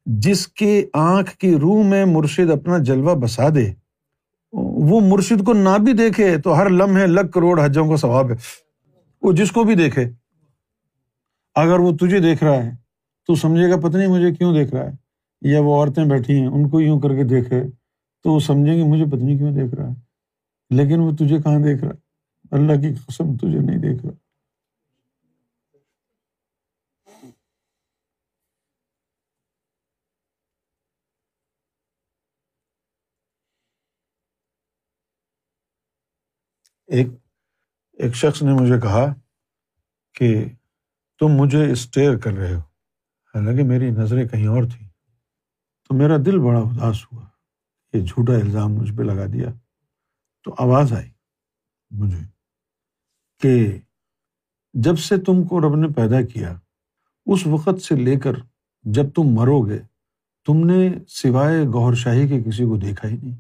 جس 0.06 0.48
کے 0.48 0.86
آنکھ 0.94 1.38
کی 1.38 1.56
روح 1.56 1.84
میں 1.84 2.06
مرشد 2.06 2.52
اپنا 2.52 2.78
جلوہ 2.78 3.16
بسا 3.16 3.50
دے 3.56 3.74
وہ 4.58 5.00
مرشد 5.00 5.46
کو 5.46 5.54
نہ 5.54 5.78
بھی 5.84 5.94
دیکھے 5.94 6.38
تو 6.38 6.58
ہر 6.58 6.70
لمحے 6.70 7.08
لگ 7.08 7.28
کروڑ 7.34 7.66
حجوں 7.66 7.90
کا 7.90 7.96
ثواب 7.96 8.32
ہے۔ 8.32 8.36
وہ 9.22 9.32
جس 9.32 9.52
کو 9.52 9.64
بھی 9.64 9.76
دیکھے، 9.76 10.10
اگر 11.56 11.80
وہ 11.80 11.92
تجھے 11.92 12.20
دیکھ 12.20 12.44
رہا 12.44 12.64
ہے، 12.64 12.72
تو 13.28 13.36
سمجھے 13.36 13.70
گا، 13.70 13.78
پتہ 13.78 13.98
نہیں 13.98 14.08
مجھے 14.08 14.34
کیوں 14.34 14.54
دیکھ 14.54 14.76
رہا 14.76 14.86
ہے۔ 14.86 14.92
یا 15.42 15.62
وہ 15.62 15.76
عورتیں 15.76 16.06
بیٹھی 16.06 16.40
ہیں، 16.40 16.48
ان 16.48 16.70
کو 16.70 16.82
یوں 16.82 17.00
کر 17.00 17.10
کے 17.10 17.24
دیکھے، 17.24 17.64
تو 18.24 18.32
وہ 18.32 18.40
سمجھیں 18.40 18.78
گے، 18.78 18.84
مجھے 18.84 19.06
پتہ 19.06 19.16
نہیں 19.16 19.38
کیوں 19.38 19.52
دیکھ 19.52 19.76
رہا 19.76 19.90
ہے۔ 19.90 19.94
لیکن 20.70 21.00
وہ 21.00 21.12
تجھے 21.12 21.38
کہاں 21.38 21.60
دیکھ 21.60 21.84
رہا 21.84 21.92
ہے؟ 21.92 21.98
اللہ 22.52 22.82
کی 22.82 22.94
قسم 22.94 23.38
تجھے 23.38 23.60
نہیں 23.60 23.78
دیکھ 23.78 24.06
رہا۔ 24.06 24.25
ایک 36.88 37.08
ایک 37.94 38.16
شخص 38.16 38.42
نے 38.42 38.54
مجھے 38.54 38.80
کہا 38.82 39.14
کہ 40.14 40.46
تم 41.20 41.28
مجھے 41.28 41.72
اسٹیئر 41.72 42.18
کر 42.18 42.32
رہے 42.32 42.54
ہو۔ 42.54 42.60
حالانکہ 43.36 43.64
میری 43.64 43.92
نظریں 43.92 44.28
کہیں 44.28 44.48
اور 44.48 44.64
تھیں۔ 44.64 44.90
تو 45.88 45.96
میرا 45.96 46.18
دل 46.26 46.40
بڑا 46.40 46.60
اداس 46.60 47.14
ہوا۔ 47.14 47.26
یہ 47.94 48.02
جھوٹا 48.02 48.34
الزام 48.34 48.74
مجھ 48.74 48.94
پہ 48.94 49.04
لگا 49.04 49.26
دیا۔ 49.34 49.50
تو 50.44 50.56
آواز 50.58 50.94
آئی 50.94 51.10
مجھے 51.92 52.24
کہ 53.42 53.80
جب 54.74 55.00
سے 55.00 55.18
تم 55.18 55.44
کو 55.44 55.62
رب 55.62 55.76
نے 55.76 55.88
پیدا 55.88 56.22
کیا، 56.22 56.60
اس 57.26 57.48
وقت 57.48 57.82
سے 57.82 57.96
لے 57.96 58.20
کر 58.20 58.32
جب 58.84 59.06
تم 59.16 59.24
مرو 59.24 59.62
گے، 59.62 59.80
تم 60.46 60.66
نے 60.66 60.90
سوائے 61.08 61.64
گور 61.74 61.94
شاہی 61.94 62.28
کے 62.28 62.44
کسی 62.44 62.64
کو 62.64 62.78
دیکھا 62.78 63.08
ہی 63.08 63.18
نہیں۔ 63.18 63.38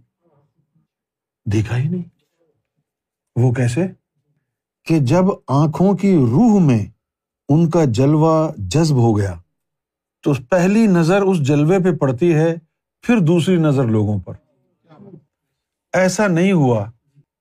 دیکھا 1.51 1.77
ہی 1.77 1.89
نہیں۔ 1.89 2.14
وہ 3.35 3.51
کیسے؟ 3.51 3.87
کہ 4.85 4.99
جب 4.99 5.23
آنکھوں 5.47 5.93
کی 5.93 6.15
روح 6.15 6.59
میں 6.59 6.85
ان 7.49 7.69
کا 7.69 7.83
جلوہ 7.85 8.51
جذب 8.57 8.95
ہو 8.95 9.17
گیا، 9.17 9.33
تو 10.21 10.33
پہلی 10.49 10.87
نظر 10.87 11.21
اس 11.21 11.39
جلوے 11.39 11.79
پہ 11.79 11.95
پڑتی 11.95 12.33
ہے، 12.33 12.55
پھر 13.01 13.19
دوسری 13.19 13.55
نظر 13.55 13.83
لوگوں 13.83 14.19
پر۔ 14.19 14.33
ایسا 15.93 16.27
نہیں 16.27 16.51
ہوا 16.51 16.91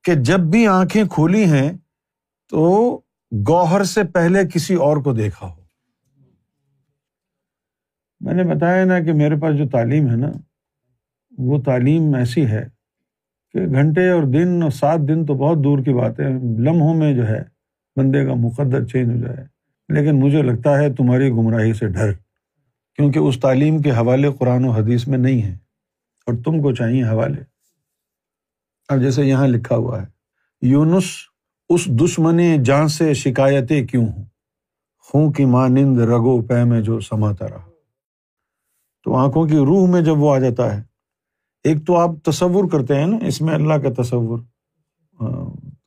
کہ 0.04 0.14
جب 0.14 0.40
بھی 0.40 0.66
آنکھیں 0.66 1.04
کھولی 1.04 1.44
ہیں 1.44 1.72
تو 2.50 3.00
گوہر 3.48 3.84
سے 3.84 4.04
پہلے 4.04 4.48
کسی 4.54 4.74
اور 4.74 4.96
کو 4.96 5.12
دیکھا 5.12 5.46
ہو۔ 5.46 5.64
میں 8.20 8.34
نے 8.34 8.44
بتایا 8.44 8.84
نا 8.84 9.00
کہ 9.00 9.12
میرے 9.12 9.36
پاس 9.36 9.58
جو 9.58 9.68
تعلیم 9.68 10.10
ہے 10.10 10.16
نا، 10.16 10.28
وہ 11.38 11.62
تعلیم 11.62 12.14
ایسی 12.14 12.46
ہے 12.46 12.73
کہ 13.54 13.66
گھنٹے 13.66 14.10
اور 14.10 14.22
دن 14.22 14.62
اور 14.62 14.70
سات 14.70 14.98
دن 15.08 15.26
تو 15.26 15.34
بہت 15.34 15.58
دور 15.64 15.78
کی 15.78 15.92
بات 15.92 16.20
ہے 16.20 16.28
لمحوں 16.58 16.94
میں 16.94 17.14
جو 17.14 17.28
ہے 17.28 17.42
بندے 17.96 18.26
کا 18.26 18.34
مقدر 18.34 18.84
چینج 18.84 19.12
ہو 19.12 19.20
جائے۔ 19.20 19.46
لیکن 19.88 20.20
مجھے 20.20 20.42
لگتا 20.42 20.78
ہے 20.78 20.94
تمہاری 20.94 21.30
گمراہی 21.30 21.72
سے 21.72 21.86
ڈر، 21.86 22.12
کیونکہ 22.96 23.18
اس 23.18 23.40
تعلیم 23.40 23.82
کے 23.82 23.90
حوالے 23.90 24.30
قرآن 24.38 24.64
و 24.64 24.70
حدیث 24.70 25.08
میں 25.08 25.18
نہیں 25.18 25.42
ہیں 25.42 25.54
اور 26.26 26.34
تم 26.44 26.62
کو 26.62 26.74
چاہیے 26.74 27.04
حوالے۔ 27.04 27.42
اب 28.88 29.00
جیسے 29.00 29.24
یہاں 29.24 29.46
لکھا 29.46 29.76
ہوا 29.76 30.02
ہے، 30.02 30.06
یونس 30.62 31.04
اس 31.68 31.86
دشمن 31.86 32.62
جان 32.62 32.88
سے 32.88 33.14
شکایتیں 33.14 33.86
کیوں 33.86 34.06
ہوں؟ 34.06 34.24
خوں 34.98 35.32
کی 35.32 35.44
مانند 35.44 35.98
رگو 35.98 36.42
پے 36.42 36.64
میں 36.64 36.80
جو 36.80 37.00
سماتا 37.00 37.46
رہا۔ 37.48 37.70
تو 39.04 39.14
آنکھوں 39.14 39.46
کی 39.46 39.56
روح 39.56 39.88
میں 39.88 40.00
جب 40.00 40.18
وہ 40.18 40.34
آ 40.34 40.38
جاتا 40.38 40.76
ہے 40.76 40.93
ایک 41.64 41.86
تو 41.86 41.96
آپ 41.96 42.10
تصور 42.24 42.68
کرتے 42.68 42.94
ہیں 42.94 43.06
نا، 43.06 43.16
اس 43.26 43.40
میں 43.40 43.54
اللہ 43.54 43.74
کا 43.74 44.02
تصور۔ 44.02 44.38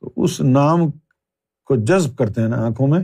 تو 0.00 0.10
اس 0.16 0.40
نام 0.40 0.78
کو 1.64 1.76
جذب 1.76 2.16
کرتے 2.16 2.40
ہیں 2.40 2.48
نا 2.48 2.66
آنکھوں 2.66 2.86
میں۔ 2.86 3.00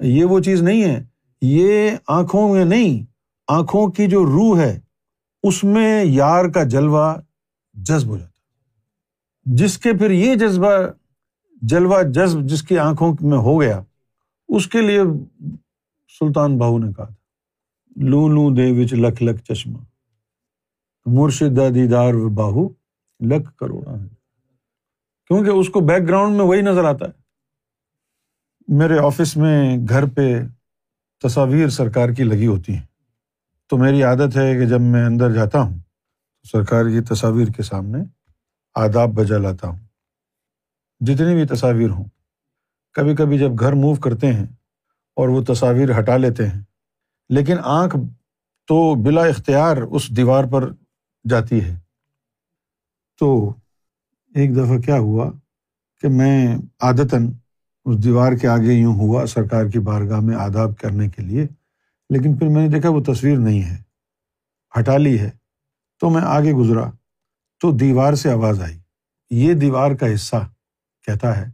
یہ 0.00 0.24
وہ 0.24 0.40
چیز 0.40 0.62
نہیں 0.62 0.84
ہے۔ 0.84 1.04
یہ 1.42 1.90
آنکھوں 2.08 2.54
میں 2.54 2.64
نہیں، 2.64 3.04
آنکھوں 3.48 3.88
کی 3.88 4.06
جو 4.06 4.26
روح 4.26 4.60
ہے، 4.60 4.80
اس 5.42 5.64
میں 5.64 6.04
یار 6.04 6.44
کا 6.44 6.64
جلوہ 6.64 7.14
جذب 7.74 8.08
ہو 8.08 8.16
جاتا 8.16 8.32
جس 9.44 9.78
کے 9.78 9.92
پھر 9.92 10.10
یہ 10.10 10.34
جذبہ، 10.34 10.70
جلوہ 11.62 12.02
جذب 12.02 12.40
جس 12.40 12.62
کی 12.62 12.78
آنکھوں 12.78 13.14
میں 13.20 13.38
ہو 13.38 13.60
گیا، 13.60 13.82
اس 14.48 14.66
کے 14.66 14.80
لیے 14.82 15.00
سلطان 16.18 16.58
باہو 16.58 16.78
نے 16.78 16.92
کہا 16.92 17.04
تھا 17.04 17.14
لو 17.96 18.28
لو 18.28 18.54
دے 18.54 18.84
وچ 18.84 18.92
لکھ 18.92 19.22
لکھ 19.22 19.42
چشمہ۔ 19.42 19.78
مرشد 21.08 21.58
دیدار 21.74 22.14
باہو 22.34 22.68
لکھ 23.20 23.50
کروڑا 23.56 23.92
ہے 23.92 24.06
کیونکہ 25.26 25.50
اس 25.50 25.68
کو 25.68 25.80
بیک 25.80 26.08
گراؤنڈ 26.08 26.36
میں 26.36 26.44
وہی 26.44 26.60
نظر 26.60 26.84
آتا 26.84 27.04
ہے۔ 27.04 27.12
میرے 28.68 28.98
آفس 28.98 29.36
میں 29.36 29.76
گھر 29.88 30.06
پہ 30.06 30.40
تصاویر 31.22 31.68
سرکار 31.68 32.08
کی 32.08 32.24
لگی 32.24 32.46
ہوتی 32.46 32.74
ہیں۔ 32.74 32.86
تو 33.70 33.76
میری 33.76 34.02
عادت 34.02 34.36
ہے 34.36 34.54
کہ 34.54 34.66
جب 34.66 34.80
میں 34.80 35.04
اندر 35.06 35.32
جاتا 35.32 35.60
ہوں 35.60 35.78
تو 35.78 36.48
سرکار 36.48 36.84
کی 36.84 37.00
تصاویر 37.00 37.48
کے 37.48 37.62
سامنے 37.62 37.98
آداب 38.74 39.08
بجا 39.08 39.38
لاتا 39.38 39.68
ہوں۔ 39.68 39.78
جتنی 41.00 41.34
بھی 41.34 41.46
تصاویر 41.46 41.90
ہوں 41.90 42.04
کبھی 42.94 43.16
کبھی 43.16 43.38
جب 43.38 43.50
گھر 43.60 43.72
موو 43.72 43.94
کرتے 43.94 44.32
ہیں 44.32 44.46
اور 45.16 45.28
وہ 45.28 45.44
تصاویر 45.44 45.98
ہٹا 45.98 46.16
لیتے 46.16 46.46
ہیں، 46.48 46.62
لیکن 47.28 47.56
آنکھ 47.64 47.96
تو 48.68 48.94
بلا 49.02 49.24
اختیار 49.24 49.76
اس 49.76 50.08
دیوار 50.16 50.44
پر 50.44 50.72
جاتی 51.30 51.64
ہے۔ 51.64 51.78
تو 53.18 53.52
ایک 54.34 54.56
دفعہ 54.56 54.78
کیا 54.78 54.98
ہوا 54.98 55.30
کہ 56.00 56.08
میں 56.08 56.56
عادتاً 56.80 57.32
اس 57.84 58.04
دیوار 58.04 58.32
کے 58.32 58.48
آگے 58.48 58.72
یوں 58.72 58.94
ہوا 58.94 59.26
سرکار 59.26 59.66
کی 59.66 59.78
بارگاہ 59.78 60.20
میں 60.20 60.36
آداب 60.36 60.78
کرنے 60.78 61.08
کے 61.08 61.22
لیے، 61.22 61.44
لیکن 62.10 62.36
پھر 62.36 62.48
میں 62.48 62.68
نے 62.68 62.74
دیکھا 62.74 62.88
وہ 62.88 63.02
تصویر 63.02 63.38
نہیں 63.38 63.62
ہے، 63.62 63.82
ہٹا 64.78 64.96
لی 64.96 65.18
ہے۔ 65.18 65.30
تو 66.00 66.10
میں 66.10 66.22
آگے 66.22 66.52
گزرا 66.52 66.90
تو 67.60 67.72
دیوار 67.72 68.14
سے 68.14 68.30
آواز 68.30 68.62
آئی۔ 68.62 68.78
یہ 69.30 69.54
دیوار 69.54 69.94
کا 69.94 70.14
حصہ 70.14 70.48
کہتا 71.06 71.36
ہے 71.36 71.46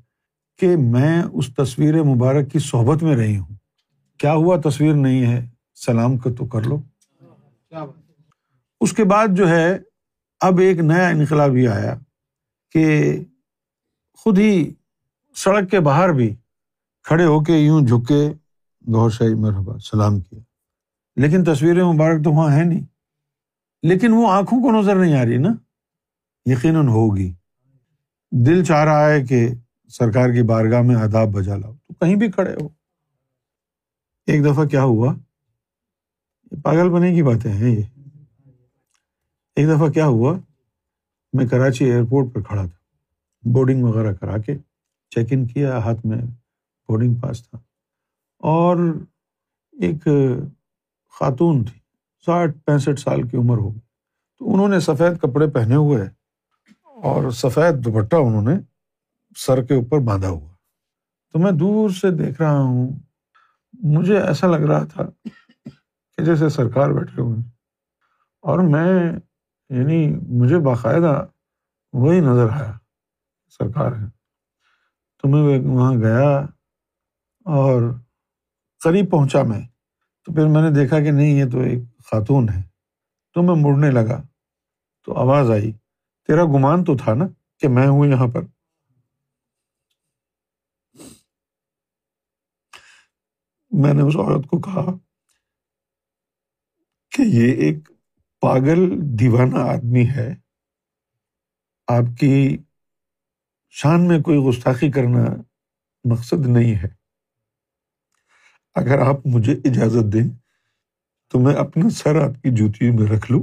کہ 0.59 0.77
میں 0.77 1.23
اس 1.33 1.55
تصویر 1.57 2.03
مبارک 2.03 2.53
کی 2.53 2.59
صحبت 2.59 3.03
میں 3.03 3.17
رہی 3.17 3.39
ہوں۔ 3.39 3.57
کیا 4.19 4.33
ہوا 4.33 4.57
تصویر 4.65 4.95
نہیں 4.95 5.27
ہے؟ 5.27 5.47
سلام 5.75 6.17
کو 6.17 6.31
تو 6.33 6.47
کر 6.47 6.63
لو۔ 6.63 6.83
اس 8.85 8.93
کے 8.93 9.05
بعد 9.05 9.27
جو 9.31 9.49
ہے، 9.49 9.79
اب 10.41 10.59
ایک 10.59 10.79
نیا 10.79 11.09
انقلاب 11.09 11.57
یہ 11.57 11.69
آیا 11.69 11.99
کہ 12.71 13.15
خود 14.13 14.39
ہی 14.39 14.75
سڑک 15.37 15.71
کے 15.71 15.81
باہر 15.81 16.09
بھی 16.09 16.35
کھڑے 17.03 17.25
ہو 17.25 17.45
کے 17.45 17.53
یوں 17.53 17.81
جھکے 17.81 18.33
گور 18.93 19.11
شاہی 19.11 19.29
جی 19.29 19.35
مرحبا، 19.35 19.79
سلام 19.79 20.21
کیا۔ 20.21 20.41
لیکن 21.17 21.45
تصویر 21.45 21.85
مبارک 21.85 22.25
تو 22.25 22.31
وہاں 22.31 22.57
ہے 22.57 22.65
نہیں۔ 22.65 22.81
لیکن 23.83 24.13
وہ 24.13 24.31
آنکھوں 24.31 24.63
کو 24.63 24.81
نظر 24.81 24.97
نہیں 24.97 25.15
آ 25.15 25.25
رہی 25.25 25.37
نا۔ 25.37 25.49
یقیناً 26.47 26.89
ہوگی۔ 26.89 27.33
دل 28.31 28.65
چاہ 28.65 28.85
رہا 28.85 29.11
ہے 29.11 29.25
کہ 29.25 29.49
سرکار 29.89 30.29
کی 30.29 30.43
بارگاہ 30.43 30.83
میں 30.83 30.97
آداب 30.97 31.29
بجا 31.29 31.57
لاؤ۔ 31.57 31.73
تو 31.73 31.95
کہیں 31.95 32.17
بھی 32.17 32.31
کھڑے 32.31 32.55
ہو۔ 32.61 32.69
ایک 34.27 34.45
دفعہ 34.45 34.65
کیا 34.65 34.83
ہوا؟ 34.83 35.15
پاگل 36.63 36.89
بنے 36.89 37.15
کی 37.15 37.23
باتیں 37.23 37.53
ہیں 37.53 37.77
یہ۔ 37.77 37.83
ایک 39.57 39.69
دفعہ 39.69 39.89
کیا 39.89 40.07
ہوا؟ 40.07 40.39
میں 41.33 41.47
کراچی 41.47 41.85
ایئرپورٹ 41.85 42.35
پہ 42.35 42.41
کھڑا 42.41 42.63
تھا۔ 42.63 42.77
بورڈنگ 43.53 43.85
وغیرہ 43.85 44.13
کرا 44.13 44.39
کے 44.39 44.57
چیک 45.11 45.29
ان 45.31 45.47
کیا، 45.47 45.79
ہاتھ 45.79 46.07
میں 46.07 46.17
بورڈنگ 46.89 47.15
پاس 47.15 47.51
تھا۔ 47.51 47.59
اور 48.39 48.77
ایک 49.73 50.09
خاتون 51.19 51.65
تھی، 51.65 51.81
ساٹھ 52.27 52.59
پینسٹھ 52.59 53.01
سال 53.01 53.23
کی 53.23 53.37
عمر 53.37 53.57
ہوگی۔ 53.57 53.79
تو 54.39 54.55
انہوں 54.55 54.69
نے 54.69 54.81
سفید 54.81 55.19
کپڑے 55.19 55.51
پہنے 55.51 55.75
ہوئے 55.75 56.05
اور 56.83 57.31
سفید 57.31 57.85
دوپٹہ 57.85 58.17
انہوں 58.17 58.43
نے 58.43 58.55
سر 59.37 59.63
کے 59.63 59.75
اوپر 59.75 59.99
باندھا 59.99 60.29
ہوا۔ 60.29 60.53
تو 61.33 61.39
میں 61.39 61.53
دور 61.53 61.91
سے 61.91 62.11
دیکھ 62.11 62.43
رہا 62.43 62.61
ہوں۔ 62.61 62.89
مجھے 63.83 64.19
ایسا 64.19 64.47
لگ 64.47 64.63
رہا 64.63 64.85
تھا 64.85 65.03
کہ 66.17 66.25
جیسے 66.25 66.49
سرکار 66.49 66.91
بیٹھے 66.91 67.23
ہوئے 67.23 67.39
اور 68.41 68.59
میں 68.59 69.13
یعنی 69.75 70.15
مجھے 70.29 70.59
باقاعدہ 70.59 71.27
وہی 71.93 72.21
نظر 72.21 72.51
آیا 72.51 72.79
سرکار 73.49 73.93
ہے۔ 73.93 74.11
تو 75.19 75.29
میں 75.29 75.59
وہاں 75.59 75.95
گیا 75.95 76.39
اور 77.45 77.83
قریب 78.85 79.11
پہنچا 79.11 79.43
میں۔ 79.43 79.61
تو 80.25 80.35
پھر 80.35 80.47
میں 80.47 80.63
نے 80.63 80.71
دیکھا 80.71 81.01
کہ 81.01 81.11
نہیں، 81.11 81.45
یہ 81.45 81.45
تو 81.53 81.61
ایک 81.61 81.99
خاتون 82.05 82.49
ہے۔ 82.49 82.63
تو 83.33 83.43
میں 83.43 83.55
مڑنے 83.57 83.91
لگا۔ 83.91 84.23
تو 85.05 85.15
آواز 85.15 85.51
آئی، 85.51 85.73
تیرا 86.27 86.45
گمان 86.45 86.85
تو 86.85 86.97
تھا 86.97 87.15
نا 87.15 87.25
کہ 87.59 87.69
میں 87.69 87.87
ہوں 87.87 88.07
یہاں 88.07 88.29
پر۔ 88.29 88.43
میں 93.71 93.95
نے 93.95 94.03
اس 94.03 94.17
عورت 94.17 94.47
کو 94.47 94.61
کہا 94.61 94.93
کہ 97.11 97.23
یہ 97.23 97.53
ایک 97.53 97.94
پاگل 98.45 98.91
دیوانہ 99.01 99.59
آدمی 99.59 100.07
ہے، 100.17 100.35
آپ 101.87 102.21
کی 102.21 102.59
شان 103.71 104.09
میں 104.09 104.21
کوئی 104.21 104.39
گستاخی 104.39 104.91
کرنا 104.91 105.25
مقصد 106.05 106.47
نہیں 106.47 106.75
ہے۔ 106.75 106.89
اگر 108.75 108.99
آپ 108.99 109.27
مجھے 109.27 109.53
اجازت 109.53 110.13
دیں 110.13 110.29
تو 111.29 111.39
میں 111.39 111.55
اپنا 111.55 111.91
سر 111.91 112.21
آپ 112.21 112.43
کی 112.43 112.51
جوتی 112.57 112.91
میں 112.91 113.07
رکھ 113.17 113.33
لوں۔ 113.33 113.43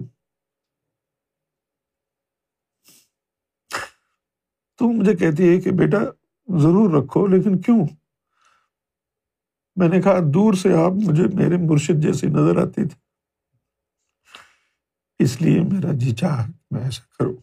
تو 4.78 4.92
مجھے 4.92 5.16
کہتی 5.16 5.50
ہے 5.50 5.62
کہ 5.62 5.72
بیٹا 5.72 5.98
ضرور 6.60 7.04
رکھو، 7.04 7.28
لیکن 7.28 7.62
کیوں؟ 7.62 7.88
میں 9.76 9.90
نے 9.90 10.02
کہا، 10.02 10.20
دور 10.34 10.54
سے 10.54 10.74
آپ 10.74 10.92
مجھے 10.92 11.24
میرے 11.34 11.58
مرشد 11.58 12.04
جیسی 12.04 12.28
نظر 12.28 12.58
آتی 12.58 12.88
تھی۔ 12.88 13.11
اس 15.24 15.42
لیے 15.42 15.62
میرا 15.62 15.92
جی 15.94 16.16
چاہ 16.16 16.52
میں 16.72 16.84
ایسا 16.84 17.04
کروں۔ 17.20 17.36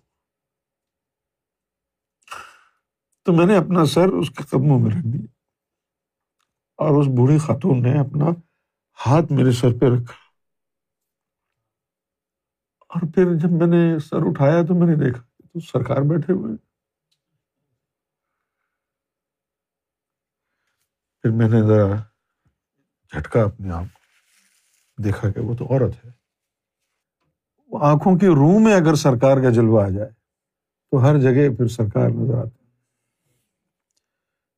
تو 3.25 3.33
میں 3.33 3.47
نے 3.47 3.57
اپنا 3.57 3.85
سر 3.85 4.09
اس 4.09 4.31
کے 4.31 4.43
قدموں 4.43 4.79
میں 4.81 4.91
رکھ 4.91 5.07
دیا۔ 5.13 5.27
اور 6.77 7.01
اس 7.01 7.07
بوڑھی 7.07 7.39
خاتون 7.39 7.83
نے 7.83 8.01
اپنا 8.01 8.25
ہاتھ 9.07 9.33
میرے 9.33 9.53
سر 9.53 9.69
پہ 9.81 9.87
رکھا۔ 9.87 10.15
اور 12.89 13.01
پھر 13.15 13.25
جب 13.35 13.49
میں 13.53 13.67
نے 13.67 13.99
سر 13.99 14.17
اٹھایا 14.17 14.63
تو 14.63 14.75
میں 14.75 14.87
نے 14.87 15.05
دیکھا 15.05 15.21
تو 15.21 15.61
سرکار 15.61 15.97
بیٹھے 15.97 16.33
ہوئے 16.33 16.57
پھر 21.23 21.31
میں 21.31 21.49
نے 21.49 21.63
ذرا 21.67 21.97
جھٹکا 23.13 23.43
اپنے 23.43 23.71
آپ 23.71 23.85
دیکھا 25.05 25.31
کہ 25.31 25.41
وہ 25.41 25.57
تو 25.57 25.65
عورت 25.65 26.05
ہے۔ 26.05 26.18
آنکھوں 27.73 28.19
کی 28.19 28.27
روح 28.27 28.59
میں 28.59 28.75
اگر 28.75 28.95
سرکار 28.95 29.37
کا 29.37 29.51
جلوہ 29.51 29.83
آ 29.83 29.89
جائے، 29.89 30.11
تو 30.91 31.03
ہر 31.03 31.19
جگہ 31.19 31.57
پھر 31.57 31.69
سرکار 31.69 32.11
نظر 32.11 32.35
آتی 32.35 32.65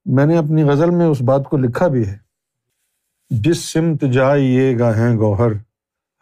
میں 0.04 0.26
نے 0.26 0.38
اپنی 0.38 0.62
غزل 0.62 0.90
میں 0.90 1.06
اس 1.06 1.22
بات 1.22 1.44
کو 1.44 1.56
لکھا 1.56 1.88
بھی 1.88 2.08
ہے۔ 2.08 2.18
جس 3.30 3.58
سمت 3.64 4.04
جائیے 4.12 4.70
یہ 4.70 4.78
گاہیں 4.78 5.16
گوہر، 5.16 5.52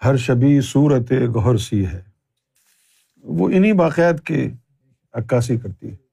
ہر 0.05 0.17
شبی 0.17 0.61
صورت 0.61 1.13
گوہر 1.35 1.57
سی 1.57 1.87
ہے۔ 1.87 2.03
وہ 3.25 3.49
انہیں 3.49 3.73
باقیات 3.73 4.25
کی 4.25 4.51
عکاسی 5.13 5.57
کرتی 5.57 5.91
ہے۔ 5.91 6.08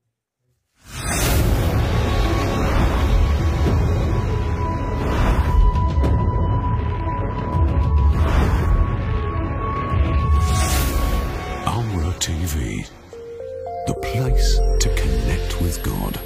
T 12.55 12.63
V 12.63 12.81
the 13.87 13.93
place 13.93 14.55
to 14.81 14.89
connect 14.95 15.61
with 15.61 15.79
god 15.89 16.17